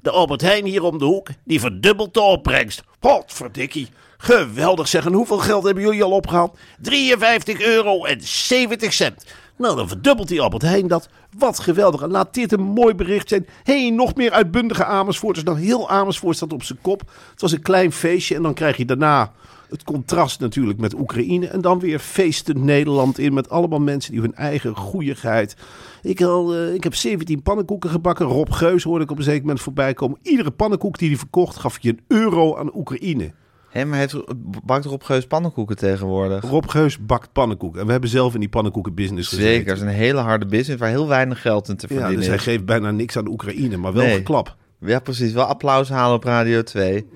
de 0.00 0.10
Albert 0.10 0.40
Heijn 0.40 0.64
hier 0.64 0.82
om 0.82 0.98
de 0.98 1.04
hoek, 1.04 1.28
die 1.44 1.60
verdubbelt 1.60 2.14
de 2.14 2.20
opbrengst. 2.20 2.82
Potverdikkie. 2.98 3.88
Geweldig 4.20 4.88
zeg. 4.88 5.06
En 5.06 5.12
hoeveel 5.12 5.38
geld 5.38 5.64
hebben 5.64 5.82
jullie 5.82 6.02
al 6.02 6.10
opgehaald? 6.10 6.58
53 6.80 7.60
euro 7.60 8.04
en 8.04 8.20
70 8.20 8.92
cent. 8.92 9.24
Nou, 9.56 9.76
dan 9.76 9.88
verdubbelt 9.88 10.28
die 10.28 10.40
Albert 10.40 10.62
Heijn 10.62 10.86
dat. 10.86 11.08
Wat 11.38 11.58
geweldig. 11.58 12.02
En 12.02 12.10
laat 12.10 12.34
dit 12.34 12.52
een 12.52 12.62
mooi 12.62 12.94
bericht 12.94 13.28
zijn. 13.28 13.46
Hé, 13.62 13.80
hey, 13.80 13.90
nog 13.90 14.14
meer 14.14 14.30
uitbundige 14.30 14.84
Amersfoorters. 14.84 15.44
Nou, 15.44 15.60
heel 15.60 15.88
Amersfoort 15.88 16.36
staat 16.36 16.52
op 16.52 16.62
zijn 16.62 16.78
kop. 16.82 17.00
Het 17.30 17.40
was 17.40 17.52
een 17.52 17.62
klein 17.62 17.92
feestje. 17.92 18.34
En 18.34 18.42
dan 18.42 18.54
krijg 18.54 18.76
je 18.76 18.84
daarna 18.84 19.32
het 19.68 19.84
contrast 19.84 20.40
natuurlijk 20.40 20.78
met 20.78 20.94
Oekraïne. 20.94 21.48
En 21.48 21.60
dan 21.60 21.78
weer 21.78 21.98
feestend 21.98 22.58
Nederland 22.58 23.18
in. 23.18 23.34
Met 23.34 23.50
allemaal 23.50 23.80
mensen 23.80 24.12
die 24.12 24.20
hun 24.20 24.34
eigen 24.34 24.76
goeieheid. 24.76 25.56
Ik, 26.02 26.22
al, 26.22 26.54
eh, 26.54 26.74
ik 26.74 26.84
heb 26.84 26.94
17 26.94 27.42
pannenkoeken 27.42 27.90
gebakken. 27.90 28.26
Rob 28.26 28.52
Geus 28.52 28.82
hoorde 28.82 29.04
ik 29.04 29.10
op 29.10 29.18
een 29.18 29.24
zeker 29.24 29.40
moment 29.40 29.60
voorbij 29.60 29.94
komen. 29.94 30.18
Iedere 30.22 30.50
pannenkoek 30.50 30.98
die 30.98 31.08
hij 31.08 31.18
verkocht 31.18 31.56
gaf 31.56 31.78
je 31.80 31.88
een 31.88 32.00
euro 32.08 32.56
aan 32.56 32.76
Oekraïne. 32.76 33.32
Hé, 33.70 33.84
maar 33.84 33.98
heeft, 33.98 34.16
bakt 34.64 34.86
op 34.86 35.02
Geus 35.02 35.26
pannenkoeken 35.26 35.76
tegenwoordig? 35.76 36.44
Rob 36.44 36.68
Geus 36.68 36.98
bakt 36.98 37.32
pannenkoeken. 37.32 37.80
En 37.80 37.86
we 37.86 37.92
hebben 37.92 38.10
zelf 38.10 38.34
in 38.34 38.40
die 38.40 38.48
pannenkoekenbusiness 38.48 39.28
gezeten. 39.28 39.48
Zeker, 39.52 39.68
het 39.68 39.76
is 39.76 39.82
een 39.82 39.88
hele 39.88 40.20
harde 40.20 40.46
business 40.46 40.80
waar 40.80 40.88
heel 40.90 41.08
weinig 41.08 41.40
geld 41.40 41.68
in 41.68 41.76
te 41.76 41.86
Ja, 41.88 41.94
verdienen 41.94 42.18
dus 42.18 42.28
hij 42.28 42.38
geeft 42.38 42.64
bijna 42.64 42.90
niks 42.90 43.16
aan 43.16 43.24
de 43.24 43.30
Oekraïne, 43.30 43.76
maar 43.76 43.92
wel 43.92 44.04
Nee. 44.04 44.14
geklap. 44.16 44.56
Ja, 44.80 44.98
precies. 44.98 45.32
Wel 45.32 45.44
applaus 45.44 45.88
halen 45.88 46.16
op 46.16 46.24
Radio 46.24 46.62
2. 46.62 47.06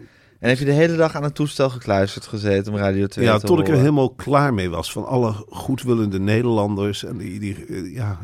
En 0.42 0.48
heb 0.48 0.58
je 0.58 0.64
de 0.64 0.72
hele 0.72 0.96
dag 0.96 1.14
aan 1.14 1.22
het 1.22 1.34
toestel 1.34 1.70
gekluisterd 1.70 2.26
gezeten 2.26 2.72
om 2.72 2.78
Radio 2.78 3.06
2 3.06 3.24
Ja, 3.24 3.38
te 3.38 3.46
tot 3.46 3.58
ik 3.58 3.68
er 3.68 3.76
helemaal 3.76 4.10
klaar 4.10 4.54
mee 4.54 4.70
was 4.70 4.92
van 4.92 5.06
alle 5.06 5.32
goedwillende 5.48 6.20
Nederlanders. 6.20 7.04
En 7.04 7.16
die, 7.16 7.38
die, 7.38 7.92
ja, 7.92 8.18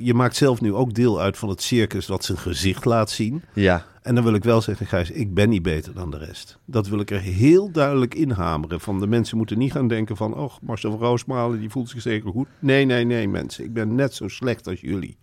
je 0.00 0.14
maakt 0.14 0.36
zelf 0.36 0.60
nu 0.60 0.74
ook 0.74 0.94
deel 0.94 1.20
uit 1.20 1.38
van 1.38 1.48
het 1.48 1.62
circus 1.62 2.06
dat 2.06 2.24
zijn 2.24 2.38
gezicht 2.38 2.84
laat 2.84 3.10
zien. 3.10 3.42
Ja, 3.52 3.86
En 4.02 4.14
dan 4.14 4.24
wil 4.24 4.34
ik 4.34 4.44
wel 4.44 4.60
zeggen, 4.60 4.86
Gijs, 4.86 5.10
ik 5.10 5.34
ben 5.34 5.48
niet 5.48 5.62
beter 5.62 5.94
dan 5.94 6.10
de 6.10 6.18
rest. 6.18 6.58
Dat 6.64 6.88
wil 6.88 7.00
ik 7.00 7.10
er 7.10 7.20
heel 7.20 7.70
duidelijk 7.70 8.14
inhameren. 8.14 8.80
Van 8.80 9.00
de 9.00 9.06
mensen 9.06 9.36
moeten 9.36 9.58
niet 9.58 9.72
gaan 9.72 9.88
denken 9.88 10.16
van... 10.16 10.34
oh, 10.34 10.52
Marcel 10.62 10.90
van 10.90 11.00
Roosmalen, 11.00 11.60
die 11.60 11.70
voelt 11.70 11.88
zich 11.88 12.00
zeker 12.00 12.30
goed. 12.30 12.48
Nee, 12.58 12.84
nee, 12.84 13.04
nee, 13.04 13.28
mensen. 13.28 13.64
Ik 13.64 13.72
ben 13.72 13.94
net 13.94 14.14
zo 14.14 14.28
slecht 14.28 14.66
als 14.68 14.80
jullie. 14.80 15.16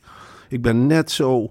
Ik 0.50 0.62
ben 0.62 0.88
net 0.88 1.12
zo 1.12 1.50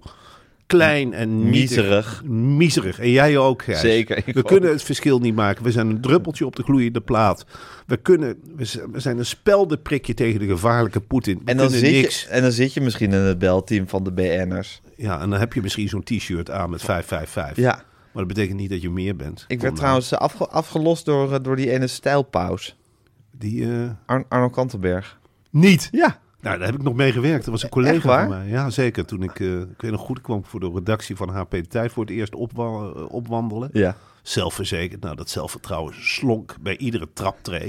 klein 0.67 1.13
en 1.13 1.51
nietig. 1.51 1.53
Miserig. 1.77 2.25
Miserig. 2.25 2.99
En 2.99 3.11
jij 3.11 3.39
ook, 3.39 3.63
Gijs. 3.63 3.81
Zeker, 3.81 4.23
We 4.27 4.39
ook. 4.39 4.47
kunnen 4.47 4.71
het 4.71 4.83
verschil 4.83 5.19
niet 5.19 5.35
maken. 5.35 5.65
We 5.65 5.71
zijn 5.73 5.89
een 5.91 6.01
druppeltje 6.01 6.47
op 6.47 6.57
de 6.57 6.63
gloeiende 6.63 7.01
plaat. 7.01 7.47
We, 7.87 7.97
kunnen, 7.97 8.39
we 8.57 8.65
zijn- 9.01 9.19
een 9.19 9.27
speldenprikje 9.27 10.15
tegen 10.15 10.41
de 10.41 10.47
gevaarlijke 10.47 11.01
Poetin. 11.01 11.41
We 11.45 11.51
en 11.51 11.57
dan, 11.57 11.71
zit 11.71 11.83
niks. 11.93 12.23
je, 12.23 12.29
en 12.29 12.43
dan 12.43 12.53
zit 12.53 12.75
je 12.75 12.81
misschien 12.81 13.13
in 13.13 13.19
het 13.21 13.39
belteam 13.39 13.89
van 13.89 14.05
de 14.05 14.13
BN'ers. 14.13 14.81
Ja, 14.97 15.21
en 15.21 15.31
dan 15.31 15.39
heb 15.39 15.53
je 15.53 15.63
misschien 15.63 15.89
zo'n 15.89 16.03
t-shirt 16.03 16.51
aan 16.51 16.71
met 16.71 16.81
555. 16.83 17.65
Ja, 17.65 17.73
Maar 18.13 18.25
dat 18.25 18.35
betekent 18.35 18.59
niet 18.59 18.71
dat 18.71 18.83
je 18.83 18.91
meer 18.91 19.17
bent. 19.17 19.41
ik 19.41 19.47
werd 19.49 19.63
nou. 19.63 19.75
trouwens 19.77 20.13
eh, 20.13 20.19
afge- 20.19 20.49
afgelost 20.49 21.05
door, 21.05 21.33
eh, 21.33 21.39
door 21.43 21.57
die 21.57 21.71
ene 21.71 21.87
stijlpaus. 21.87 22.77
Die, 23.39 23.65
eh, 23.65 23.91
Ar- 24.07 24.25
Arno 24.29 24.49
Kantelberg. 24.51 25.19
niet. 25.51 25.89
Ja, 25.93 26.19
Nou, 26.47 26.59
daar 26.59 26.67
heb 26.67 26.77
ik 26.77 26.83
nog 26.83 26.95
mee 26.95 27.13
gewerkt. 27.13 27.45
Dat 27.45 27.53
was 27.55 27.63
een 27.63 27.69
collega 27.69 28.19
van 28.21 28.29
mij. 28.29 28.49
Ja, 28.49 28.71
zeker. 28.71 29.05
Toen 29.07 29.23
ik, 29.23 29.41
eh, 29.41 29.61
ik 29.61 29.81
weet 29.81 29.91
nog 29.91 30.01
goed, 30.01 30.21
kwam 30.21 30.45
voor 30.45 30.61
de 30.61 30.71
redactie 30.75 31.17
van 31.17 31.29
HP 31.29 31.51
De 31.51 31.67
Tijd 31.67 31.93
voor 31.93 32.05
het 32.05 32.13
eerst 32.13 32.35
opwa- 32.35 32.93
eh, 32.97 33.13
opwandelen. 33.13 33.71
ja. 33.73 33.97
Zelfverzekerd. 34.23 35.01
Nou, 35.03 35.17
dat 35.17 35.31
zelfvertrouwen 35.31 35.95
slonk 36.05 36.57
bij 36.61 36.77
iedere 36.77 37.09
traptree. 37.13 37.69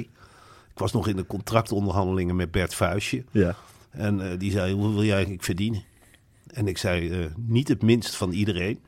Ik 0.71 0.79
was 0.79 0.91
nog 0.93 1.07
in 1.07 1.15
de 1.15 1.25
contractonderhandelingen 1.25 2.35
met 2.35 2.51
Bert 2.51 2.73
Vuistje. 2.73 3.23
ja. 3.31 3.55
En 3.89 4.31
eh, 4.31 4.39
die 4.39 4.51
zei, 4.51 4.73
hoeveel 4.73 4.93
wil 4.93 5.03
jij 5.03 5.13
eigenlijk 5.13 5.43
verdienen? 5.43 5.83
En 6.47 6.67
ik 6.67 6.77
zei, 6.77 7.29
niet 7.35 7.67
het 7.67 7.81
minst 7.81 8.15
van 8.15 8.31
iedereen. 8.31 8.79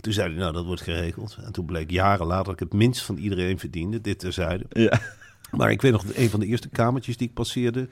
Toen 0.00 0.12
zei 0.12 0.28
hij, 0.28 0.38
nou, 0.38 0.52
dat 0.52 0.64
wordt 0.64 0.82
geregeld. 0.82 1.38
En 1.44 1.52
toen 1.52 1.64
bleek 1.66 1.90
jaren 1.90 2.26
later 2.26 2.44
dat 2.44 2.52
ik 2.52 2.58
het 2.60 2.72
minst 2.72 3.02
van 3.02 3.16
iedereen 3.16 3.58
verdiende. 3.58 4.00
Dit 4.00 4.18
terzijde. 4.18 4.64
ja. 4.70 5.00
Maar 5.50 5.70
ik 5.70 5.82
weet 5.82 5.92
nog, 5.92 6.04
een 6.14 6.30
van 6.30 6.40
de 6.40 6.46
eerste 6.46 6.68
kamertjes 6.68 7.16
die 7.16 7.28
ik 7.28 7.34
passeerde... 7.34 7.88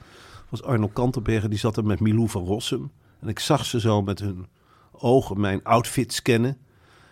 was 0.59 0.67
Arno 0.69 0.87
Kantenberger. 0.87 1.49
Die 1.49 1.59
zat 1.59 1.77
er 1.77 1.85
met 1.85 1.99
Milou 1.99 2.29
van 2.29 2.45
Rossum. 2.45 2.91
En 3.21 3.27
ik 3.27 3.39
zag 3.39 3.65
ze 3.65 3.79
zo 3.79 4.01
met 4.01 4.19
hun 4.19 4.45
ogen 4.91 5.39
mijn 5.39 5.63
outfit 5.63 6.13
scannen. 6.13 6.57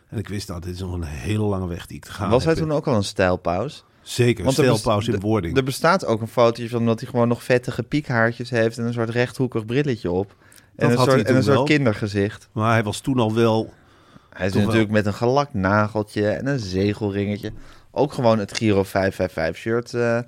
En 0.10 0.18
ik 0.18 0.28
wist, 0.28 0.48
nou, 0.48 0.62
dit 0.62 0.74
is 0.74 0.80
nog 0.80 0.94
een 0.94 1.04
hele 1.04 1.44
lange 1.44 1.68
weg 1.68 1.86
die 1.88 1.98
ik 1.98 2.04
te 2.04 2.12
gaan 2.12 2.30
Was 2.30 2.46
hij 2.46 2.56
toen 2.56 2.72
ook 2.72 2.88
al 2.88 2.96
een 2.96 3.04
stijlpaus? 3.04 3.86
Zeker, 4.02 4.44
Want 4.44 4.58
er 4.58 4.64
bes- 4.64 4.80
stelpauze 4.80 5.12
in 5.12 5.20
wording. 5.20 5.58
Er 5.58 5.64
bestaat 5.64 6.06
ook 6.06 6.22
een 6.22 6.28
fotootje 6.28 6.70
van 6.70 6.86
dat 6.86 7.00
hij 7.00 7.10
gewoon 7.10 7.28
nog 7.28 7.44
vettige 7.44 7.84
piekhaartjes 7.84 8.50
heeft 8.50 8.78
en 8.78 8.86
een 8.86 8.94
soort 8.94 9.10
rechthoekig 9.10 9.66
brilletje 9.66 10.12
op. 10.12 10.36
En 10.76 10.92
een 10.92 10.98
soort, 10.98 11.24
en 11.24 11.36
een 11.36 11.44
soort 11.44 11.68
kindergezicht. 11.68 12.50
Maar 12.52 12.72
hij 12.72 12.84
was 12.84 13.00
toen 13.00 13.20
al 13.20 13.34
wel... 13.34 13.74
Hij 14.30 14.48
is 14.48 14.54
natuurlijk 14.54 14.90
met 14.90 15.06
een 15.06 15.14
gelakt 15.14 15.54
nageltje 15.54 16.30
en 16.30 16.48
een 16.48 16.60
zegelringetje. 16.60 17.52
Ook 17.92 18.14
gewoon 18.14 18.40
het 18.40 18.58
Giro 18.58 18.84
555 18.84 19.56
shirt 19.62 19.94
eh, 19.94 20.20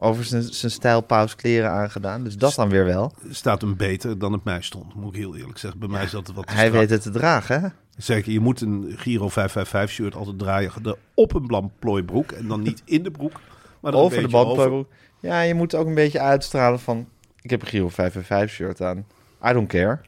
over 0.00 0.24
zijn, 0.24 0.42
zijn 0.42 0.72
stijlpaus 0.72 1.34
kleren 1.34 1.70
aangedaan. 1.70 2.24
Dus 2.24 2.36
dat 2.36 2.54
dan 2.54 2.68
weer 2.68 2.84
wel. 2.84 3.12
staat 3.30 3.60
hem 3.60 3.76
beter 3.76 4.18
dan 4.18 4.32
het 4.32 4.44
mij 4.44 4.62
stond. 4.62 4.94
Moet 4.94 5.14
ik 5.14 5.20
heel 5.20 5.36
eerlijk 5.36 5.58
zeggen. 5.58 5.80
Bij 5.80 5.88
mij 5.88 6.06
zat 6.06 6.26
het 6.26 6.36
wat 6.36 6.46
te 6.46 6.52
Hij 6.52 6.66
strak. 6.66 6.80
weet 6.80 6.90
het 6.90 7.02
te 7.02 7.10
dragen, 7.10 7.60
hè? 7.60 7.68
Zeker, 7.96 8.32
je 8.32 8.40
moet 8.40 8.60
een 8.60 8.84
Giro 8.96 9.28
555 9.28 9.90
shirt 9.90 10.14
altijd 10.14 10.38
draaien 10.38 10.96
op 11.14 11.34
een 11.34 11.46
blamplooibroek. 11.46 12.32
En 12.32 12.48
dan 12.48 12.62
niet 12.62 12.82
in 12.84 13.02
de 13.02 13.10
broek, 13.10 13.40
maar 13.80 13.92
dan 13.92 14.00
Over 14.00 14.16
een 14.16 14.22
de 14.22 14.30
bandbroek. 14.30 14.88
Ja, 15.20 15.40
je 15.40 15.54
moet 15.54 15.74
ook 15.74 15.86
een 15.86 15.94
beetje 15.94 16.20
uitstralen 16.20 16.80
van... 16.80 17.08
Ik 17.40 17.50
heb 17.50 17.62
een 17.62 17.68
Giro 17.68 17.88
555 17.88 18.50
shirt 18.50 18.80
aan. 18.80 19.06
I 19.44 19.52
don't 19.52 19.68
care. 19.68 20.00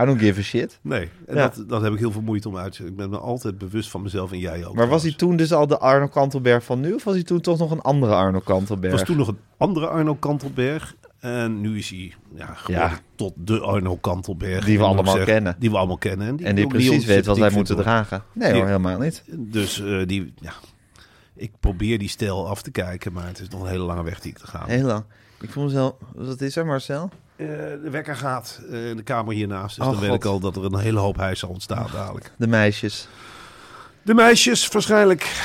I 0.00 0.04
don't 0.04 0.18
give 0.20 0.40
a 0.40 0.42
shit. 0.42 0.78
Nee, 0.82 1.08
en 1.26 1.36
Ja. 1.36 1.48
dat, 1.48 1.64
dat 1.68 1.82
heb 1.82 1.92
ik 1.92 1.98
heel 1.98 2.12
veel 2.12 2.22
moeite 2.22 2.48
om 2.48 2.56
uit 2.56 2.70
te 2.72 2.76
zetten. 2.76 2.92
Ik 2.94 2.96
ben 2.96 3.10
me 3.10 3.18
altijd 3.18 3.58
bewust 3.58 3.90
van 3.90 4.02
mezelf 4.02 4.32
en 4.32 4.38
jij 4.38 4.66
ook. 4.66 4.74
Maar 4.74 4.88
was 4.88 5.02
hij 5.02 5.12
toen 5.12 5.36
dus 5.36 5.52
al 5.52 5.66
de 5.66 5.78
Arno 5.78 6.06
Kantelberg 6.06 6.64
van 6.64 6.80
nu? 6.80 6.92
Of 6.92 7.04
was 7.04 7.14
hij 7.14 7.22
toen 7.22 7.40
toch 7.40 7.58
nog 7.58 7.70
een 7.70 7.80
andere 7.80 8.14
Arno 8.14 8.40
Kantelberg? 8.40 8.92
was 8.92 9.02
toen 9.02 9.16
nog 9.16 9.28
een 9.28 9.38
andere 9.56 9.86
Arno 9.86 10.14
Kantelberg. 10.14 10.94
En 11.18 11.60
nu 11.60 11.78
is 11.78 11.90
hij 11.90 12.14
ja, 12.66 12.98
tot 13.14 13.32
de 13.36 13.60
Arno 13.60 13.96
Kantelberg. 13.96 14.64
Die 14.64 14.78
we 14.78 14.84
allemaal 14.84 15.04
zeggen. 15.14 15.24
kennen. 15.32 15.56
Die 15.58 15.70
we 15.70 15.76
allemaal 15.76 15.98
kennen. 15.98 16.26
En 16.28 16.36
die, 16.36 16.46
en 16.46 16.68
precies 16.68 17.04
weet 17.04 17.26
wat 17.26 17.38
wij 17.38 17.50
moeten 17.50 17.76
dragen. 17.76 18.22
Nee 18.32 18.48
Die- 18.48 18.56
hoor, 18.58 18.66
helemaal 18.66 18.98
niet. 18.98 19.24
Dus 19.36 19.80
eh, 19.82 20.06
die, 20.06 20.34
ja, 20.40 20.52
ik 21.34 21.52
probeer 21.60 21.98
die 21.98 22.08
stijl 22.08 22.48
af 22.48 22.62
te 22.62 22.70
kijken, 22.70 23.12
maar 23.12 23.26
het 23.26 23.40
is 23.40 23.48
nog 23.48 23.60
een 23.62 23.68
hele 23.68 23.84
lange 23.84 24.02
weg 24.02 24.20
die 24.20 24.30
ik 24.30 24.38
te 24.38 24.46
gaan. 24.46 24.68
Heel 24.68 24.86
lang. 24.86 25.04
Ik 25.40 25.50
voel 25.50 25.64
mezelf... 25.64 25.94
Wat 26.14 26.40
is 26.40 26.56
er, 26.56 26.66
Marcel? 26.66 27.10
Eh, 27.38 27.46
de 27.82 27.90
wekker 27.90 28.16
gaat 28.16 28.60
eh, 28.70 28.88
in 28.88 28.96
de 28.96 29.02
kamer 29.02 29.34
hiernaast. 29.34 29.76
Dus 29.76 29.84
Oh, 29.86 29.92
dan 29.92 30.00
weet 30.00 30.14
ik 30.14 30.24
al 30.24 30.40
dat 30.40 30.56
er 30.56 30.64
een 30.64 30.78
hele 30.78 30.98
hoop 30.98 31.16
huis 31.16 31.38
zal 31.38 31.48
ontstaan 31.48 31.86
dadelijk. 31.92 32.32
De 32.36 32.46
meisjes. 32.46 33.08
De 34.02 34.14
meisjes 34.14 34.68
waarschijnlijk 34.68 35.40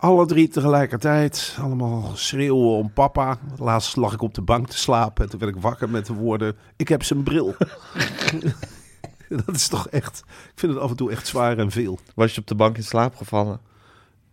alle 0.00 0.26
drie 0.26 0.48
tegelijkertijd. 0.48 1.56
Allemaal 1.60 2.10
schreeuwen 2.14 2.76
om 2.76 2.92
papa. 2.92 3.38
Laatst 3.58 3.96
lag 3.96 4.12
ik 4.12 4.22
op 4.22 4.34
de 4.34 4.42
bank 4.42 4.68
te 4.68 4.78
slapen. 4.78 5.24
En 5.24 5.30
toen 5.30 5.40
werd 5.40 5.56
ik 5.56 5.62
wakker 5.62 5.88
met 5.90 6.06
de 6.06 6.12
woorden... 6.12 6.56
Ik 6.76 6.88
heb 6.88 7.02
zijn 7.02 7.22
bril. 7.22 7.54
dat 9.44 9.54
is 9.54 9.68
toch 9.68 9.88
echt... 9.88 10.22
Ik 10.26 10.52
vind 10.54 10.72
het 10.72 10.82
af 10.82 10.90
en 10.90 10.96
toe 10.96 11.10
echt 11.10 11.26
zwaar 11.26 11.58
en 11.58 11.70
veel. 11.70 11.98
Was 12.14 12.34
je 12.34 12.40
op 12.40 12.46
de 12.46 12.54
bank 12.54 12.76
in 12.76 12.84
slaap 12.84 13.16
gevallen? 13.16 13.60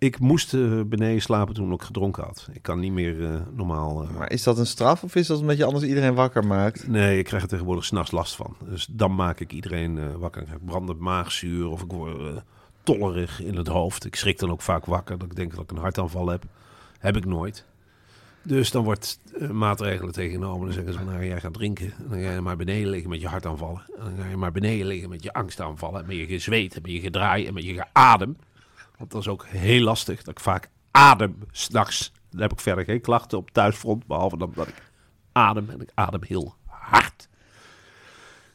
Ik 0.04 0.20
moest 0.20 0.54
eh, 0.54 0.82
beneden 0.86 1.22
slapen 1.22 1.54
toen 1.54 1.72
ik 1.72 1.82
gedronken 1.82 2.24
had. 2.24 2.48
Ik 2.54 2.62
kan 2.62 2.80
niet 2.80 2.92
meer 2.92 3.26
eh, 3.26 3.42
normaal... 3.54 4.04
eh, 4.04 4.10
Maar 4.18 4.32
is 4.32 4.44
dat 4.44 4.58
een 4.58 4.66
straf 4.66 5.04
of 5.04 5.16
is 5.16 5.28
dat 5.28 5.40
omdat 5.40 5.58
je 5.58 5.66
anders 5.66 5.84
iedereen 5.86 6.14
wakker 6.14 6.46
maakt? 6.46 6.88
Nee, 6.88 7.18
ik 7.18 7.26
krijg 7.26 7.44
er 7.44 7.50
tegenwoordig 7.50 7.86
s'nachts 7.86 8.12
last 8.12 8.36
van. 8.36 8.56
Dus 8.70 8.88
dan 8.92 9.16
maak 9.16 9.40
ik 9.40 9.52
iedereen 9.52 10.18
wakker. 10.18 10.42
Ik 10.42 10.48
krijg 10.48 10.64
brandend 10.66 11.00
maagzuur 11.00 11.68
of 11.68 11.82
ik 11.82 11.92
word 11.92 12.44
tollerig 12.84 13.42
in 13.42 13.56
het 13.56 13.68
hoofd. 13.68 14.06
Ik 14.06 14.16
schrik 14.16 14.40
dan 14.40 14.52
ook 14.52 14.62
vaak 14.62 14.86
wakker 14.86 15.18
dat 15.18 15.28
ik 15.28 15.36
denk 15.36 15.52
dat 15.56 15.64
ik 15.64 15.72
een 15.72 15.78
hartaanval 15.78 16.28
heb. 16.28 16.44
Heb 17.00 17.18
ik 17.18 17.26
nooit. 17.26 17.66
Dus 18.42 18.72
dan 18.72 18.84
wordt 18.84 19.20
maatregelen 19.52 20.14
tegenomen. 20.14 20.66
Dan 20.66 20.74
zeggen 20.74 20.94
ze, 20.94 21.00
nou 21.04 21.26
jij 21.26 21.40
gaat 21.40 21.54
drinken. 21.54 21.94
En 21.98 22.06
dan 22.10 22.22
ga 22.22 22.32
je 22.32 22.42
maar 22.42 22.58
beneden 22.58 22.90
liggen 22.90 23.10
met 23.10 23.22
je 23.22 23.28
hartaanvallen. 23.28 23.82
En 23.98 24.04
dan 24.04 24.24
ga 24.24 24.30
je 24.30 24.38
maar 24.38 24.52
beneden 24.52 24.88
liggen 24.88 25.10
met 25.10 25.24
je 25.24 25.34
angstaanvallen. 25.34 26.02
En 26.02 26.08
met 26.08 26.16
je 26.16 26.26
gezweet 26.26 26.82
met 26.82 26.92
je 26.92 27.00
gedraai 27.00 27.48
en 27.48 27.54
met 27.54 27.64
je 27.64 27.74
geadem. 27.74 28.38
Want 29.04 29.16
dat 29.16 29.22
is 29.22 29.28
ook 29.28 29.46
heel 29.48 29.82
lastig, 29.84 30.18
dat 30.24 30.28
ik 30.34 30.40
vaak 30.40 30.70
adem 30.92 31.36
s'nachts. 31.52 32.12
Dan 32.32 32.42
heb 32.42 32.52
ik 32.52 32.60
verder 32.60 32.84
geen 32.84 33.02
klachten 33.02 33.38
op 33.38 33.52
thuisfront, 33.52 34.06
behalve 34.08 34.38
dan 34.38 34.52
dat 34.56 34.68
ik 34.68 34.84
adem. 35.32 35.70
En 35.70 35.82
ik 35.82 35.90
adem 35.94 36.20
heel 36.24 36.56
hard. 36.66 37.28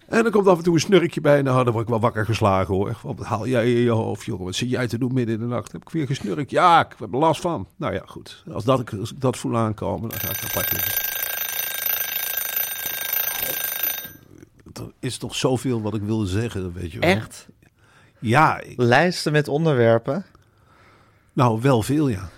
En 0.07 0.25
er 0.25 0.31
komt 0.31 0.47
af 0.47 0.57
en 0.59 0.64
toe 0.64 0.75
een 0.75 0.81
snurkje 0.81 1.21
bij. 1.21 1.43
Nou, 1.43 1.64
dan 1.64 1.73
word 1.73 1.85
ik 1.85 1.90
wel 1.90 2.00
wakker 2.00 2.25
geslagen 2.25 2.75
hoor. 2.75 2.99
Wat 3.02 3.19
haal 3.21 3.47
jij 3.47 3.73
in 3.75 3.81
je 3.81 3.90
hoofd, 3.90 4.25
jongen? 4.25 4.45
Wat 4.45 4.55
zit 4.55 4.71
jij 4.71 4.88
te 4.88 4.99
doen 4.99 5.12
midden 5.14 5.35
in 5.35 5.40
de 5.40 5.47
nacht? 5.47 5.73
Heb 5.73 5.83
ik 5.83 5.90
weer 5.90 6.07
gesnurkt? 6.07 6.50
Ja, 6.50 6.81
ik 6.85 6.95
heb 6.99 7.12
er 7.12 7.19
last 7.19 7.40
van. 7.40 7.67
Nou 7.76 7.93
ja, 7.95 8.02
goed. 8.07 8.45
Als, 8.52 8.64
dat, 8.64 8.81
ik- 8.81 8.93
als 8.93 9.12
ik 9.12 9.21
dat 9.21 9.37
voel 9.37 9.57
aankomen, 9.57 10.09
dan 10.09 10.19
ga 10.21 10.28
ik 10.31 10.45
apart 10.45 10.73
liggen. 10.73 11.07
Er 14.73 14.93
is 14.99 15.19
toch 15.19 15.35
zoveel 15.35 15.83
wat 15.83 15.95
ik 15.95 16.02
wilde 16.02 16.26
zeggen, 16.26 16.73
weet 16.73 16.93
je 16.93 16.99
wel. 16.99 17.09
Echt? 17.11 17.49
Ja, 18.21 18.61
ik- 18.61 18.78
Lijsten 18.83 19.33
met 19.33 19.49
onderwerpen. 19.49 20.25
Nou 21.38 21.61
wel 21.61 21.83
veel, 21.83 22.09
ja. 22.09 22.28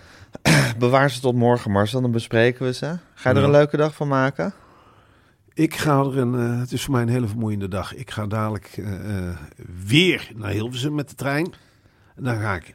Bewaar 0.78 1.11
ze 1.11 1.21
tot 1.21 1.35
morgen, 1.35 1.71
Marcel. 1.71 2.00
Dan 2.00 2.11
bespreken 2.11 2.64
we 2.64 2.73
ze. 2.73 2.97
Ga 3.14 3.30
je 3.30 3.37
er 3.37 3.45
een 3.45 3.50
leuke 3.50 3.76
dag 3.76 3.95
van 3.95 4.09
maken? 4.09 4.52
Ik 5.54 5.76
ga 5.76 5.99
er 5.99 6.19
een, 6.19 6.35
eh, 6.35 6.61
het 6.61 6.73
is 6.73 6.83
voor 6.85 6.92
mij 6.92 7.02
een 7.02 7.09
hele 7.09 7.26
vermoeiende 7.26 7.69
dag. 7.69 7.95
Ik 7.95 8.11
ga 8.11 8.26
dadelijk 8.26 8.75
eh, 8.76 9.28
eh, 9.28 9.37
weer 9.87 10.30
naar 10.35 10.50
Hilversum 10.50 10.95
met 10.95 11.09
de 11.09 11.14
trein. 11.14 11.52
En 12.16 12.25
dan 12.25 12.40
ga 12.40 12.54
ik 12.54 12.75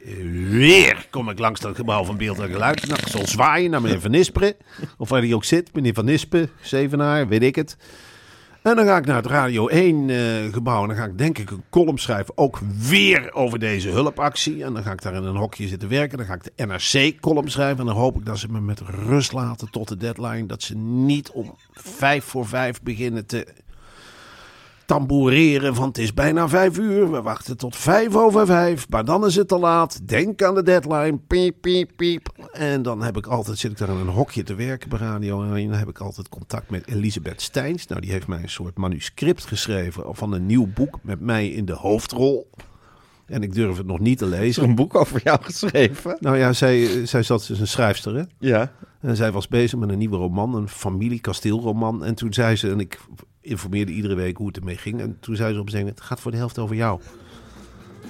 weer, 0.50 1.06
kom 1.10 1.30
ik 1.30 1.38
langs 1.38 1.60
dat 1.60 1.76
gebouw 1.76 2.04
van 2.04 2.16
Beeld 2.16 2.38
en 2.38 2.48
Geluid. 2.48 2.90
Ik 2.90 3.08
zal 3.08 3.26
zwaaien 3.26 3.70
naar 3.70 3.82
meneer 3.82 4.00
Van 4.00 4.10
Nisperen. 4.10 4.54
Of 4.98 5.08
waar 5.08 5.22
hij 5.22 5.34
ook 5.34 5.44
zit, 5.44 5.74
meneer 5.74 5.94
Van 5.94 6.04
Nispen, 6.04 6.50
Zevenaar, 6.60 7.28
weet 7.28 7.42
ik 7.42 7.54
het. 7.54 7.76
En 8.66 8.76
dan 8.76 8.86
ga 8.86 8.96
ik 8.96 9.06
naar 9.06 9.16
het 9.16 9.26
Radio 9.26 9.68
1 9.68 10.10
eh, 10.10 10.52
gebouw. 10.52 10.82
En 10.82 10.88
dan 10.88 10.96
ga 10.96 11.04
ik 11.04 11.18
denk 11.18 11.38
ik 11.38 11.50
een 11.50 11.64
column 11.70 11.98
schrijven. 11.98 12.38
Ook 12.38 12.58
weer 12.88 13.34
over 13.34 13.58
deze 13.58 13.88
hulpactie. 13.88 14.64
En 14.64 14.74
dan 14.74 14.82
ga 14.82 14.92
ik 14.92 15.02
daar 15.02 15.14
in 15.14 15.22
een 15.22 15.36
hokje 15.36 15.68
zitten 15.68 15.88
werken. 15.88 16.18
Dan 16.18 16.26
ga 16.26 16.34
ik 16.34 16.44
de 16.44 16.64
NRC-column 16.64 17.50
schrijven. 17.50 17.78
En 17.78 17.86
dan 17.86 17.94
hoop 17.94 18.16
ik 18.16 18.24
dat 18.26 18.38
ze 18.38 18.50
me 18.50 18.60
met 18.60 18.80
rust 18.80 19.32
laten 19.32 19.70
tot 19.70 19.88
de 19.88 19.96
deadline. 19.96 20.46
Dat 20.46 20.62
ze 20.62 20.76
niet 20.76 21.30
om 21.30 21.56
vijf 21.72 22.24
voor 22.24 22.46
vijf 22.46 22.82
beginnen 22.82 23.26
te 23.26 23.46
tamboureren 24.86 25.74
van 25.74 25.88
het 25.88 25.98
is 25.98 26.14
bijna 26.14 26.48
vijf 26.48 26.78
uur. 26.78 27.10
We 27.10 27.22
wachten 27.22 27.56
tot 27.56 27.76
vijf 27.76 28.16
over 28.16 28.46
vijf. 28.46 28.88
Maar 28.88 29.04
dan 29.04 29.26
is 29.26 29.36
het 29.36 29.48
te 29.48 29.58
laat. 29.58 30.08
Denk 30.08 30.42
aan 30.42 30.54
de 30.54 30.62
deadline. 30.62 31.18
Piep, 31.26 31.56
piep, 31.60 31.90
piep. 31.96 32.28
En 32.52 32.82
dan 32.82 33.02
heb 33.02 33.16
ik 33.16 33.26
altijd, 33.26 33.58
zit 33.58 33.70
ik 33.70 33.78
daar 33.78 33.88
in 33.88 33.96
een 33.96 34.08
hokje 34.08 34.42
te 34.42 34.54
werken 34.54 34.88
bij 34.88 34.98
Radio 34.98 35.52
1. 35.52 35.68
Dan 35.68 35.78
heb 35.78 35.88
ik 35.88 35.98
altijd 35.98 36.28
contact 36.28 36.70
met 36.70 36.88
Elisabeth 36.88 37.42
Steins. 37.42 37.86
Nou, 37.86 38.00
die 38.00 38.10
heeft 38.10 38.26
mij 38.26 38.42
een 38.42 38.48
soort 38.48 38.76
manuscript 38.76 39.44
geschreven 39.44 40.04
van 40.14 40.32
een 40.32 40.46
nieuw 40.46 40.66
boek 40.74 40.98
met 41.02 41.20
mij 41.20 41.48
in 41.48 41.64
de 41.64 41.72
hoofdrol. 41.72 42.50
En 43.26 43.42
ik 43.42 43.54
durf 43.54 43.76
het 43.76 43.86
nog 43.86 43.98
niet 43.98 44.18
te 44.18 44.24
Is 44.24 44.32
er 44.32 44.38
lezen. 44.38 44.62
een 44.64 44.74
boek 44.74 44.94
over 44.94 45.20
jou 45.24 45.38
geschreven? 45.42 46.16
Nou 46.20 46.36
ja, 46.36 46.52
zij, 46.52 47.06
zij 47.06 47.22
zat, 47.22 47.42
ze 47.42 47.52
is 47.52 47.60
een 47.60 47.66
schrijfster, 47.66 48.14
hè? 48.16 48.22
Ja. 48.38 48.72
En 49.00 49.16
zij 49.16 49.32
was 49.32 49.48
bezig 49.48 49.78
met 49.78 49.88
een 49.88 49.98
nieuwe 49.98 50.16
roman, 50.16 50.54
een 50.54 50.68
familie-kasteelroman. 50.68 52.04
En 52.04 52.14
toen 52.14 52.32
zei 52.34 52.56
ze, 52.56 52.70
en 52.70 52.80
ik 52.80 52.98
informeerde 53.40 53.92
iedere 53.92 54.14
week 54.14 54.36
hoe 54.36 54.46
het 54.46 54.56
ermee 54.56 54.76
ging. 54.76 55.00
En 55.00 55.16
toen 55.20 55.36
zei 55.36 55.52
ze 55.52 55.60
op 55.60 55.66
een 55.66 55.72
gegeven 55.72 55.78
moment, 55.78 55.98
het 55.98 56.06
gaat 56.08 56.20
voor 56.20 56.30
de 56.30 56.36
helft 56.36 56.58
over 56.58 56.76
jou. 56.76 57.00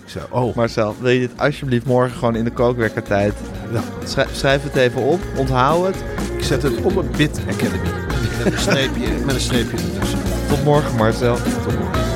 Ik 0.03 0.13
zei, 0.13 0.25
oh, 0.31 0.57
Marcel, 0.57 0.95
wil 1.01 1.11
je 1.11 1.19
dit 1.19 1.39
alsjeblieft 1.39 1.87
morgen 1.87 2.17
gewoon 2.19 2.37
in 2.37 2.45
de 2.45 2.53
kookwerkertijd? 2.53 3.35
ja. 3.73 3.83
Schrijf, 4.05 4.35
schrijf 4.35 4.63
het 4.63 4.75
even 4.77 5.03
op, 5.03 5.21
onthoud 5.37 5.87
het. 5.87 6.05
ik 6.37 6.45
zet 6.45 6.63
het 6.63 6.83
op 6.83 6.97
een 6.97 7.11
Bit 7.17 7.41
Academy. 7.49 7.91
Met 8.45 8.53
een 8.53 8.59
streepje, 8.59 9.09
met 9.25 9.35
een 9.35 9.41
streepje 9.41 9.77
ertussen. 9.77 10.19
Tot 10.49 10.65
morgen, 10.65 10.97
Marcel. 10.97 11.35
Tot 11.37 11.79
morgen. 11.79 12.16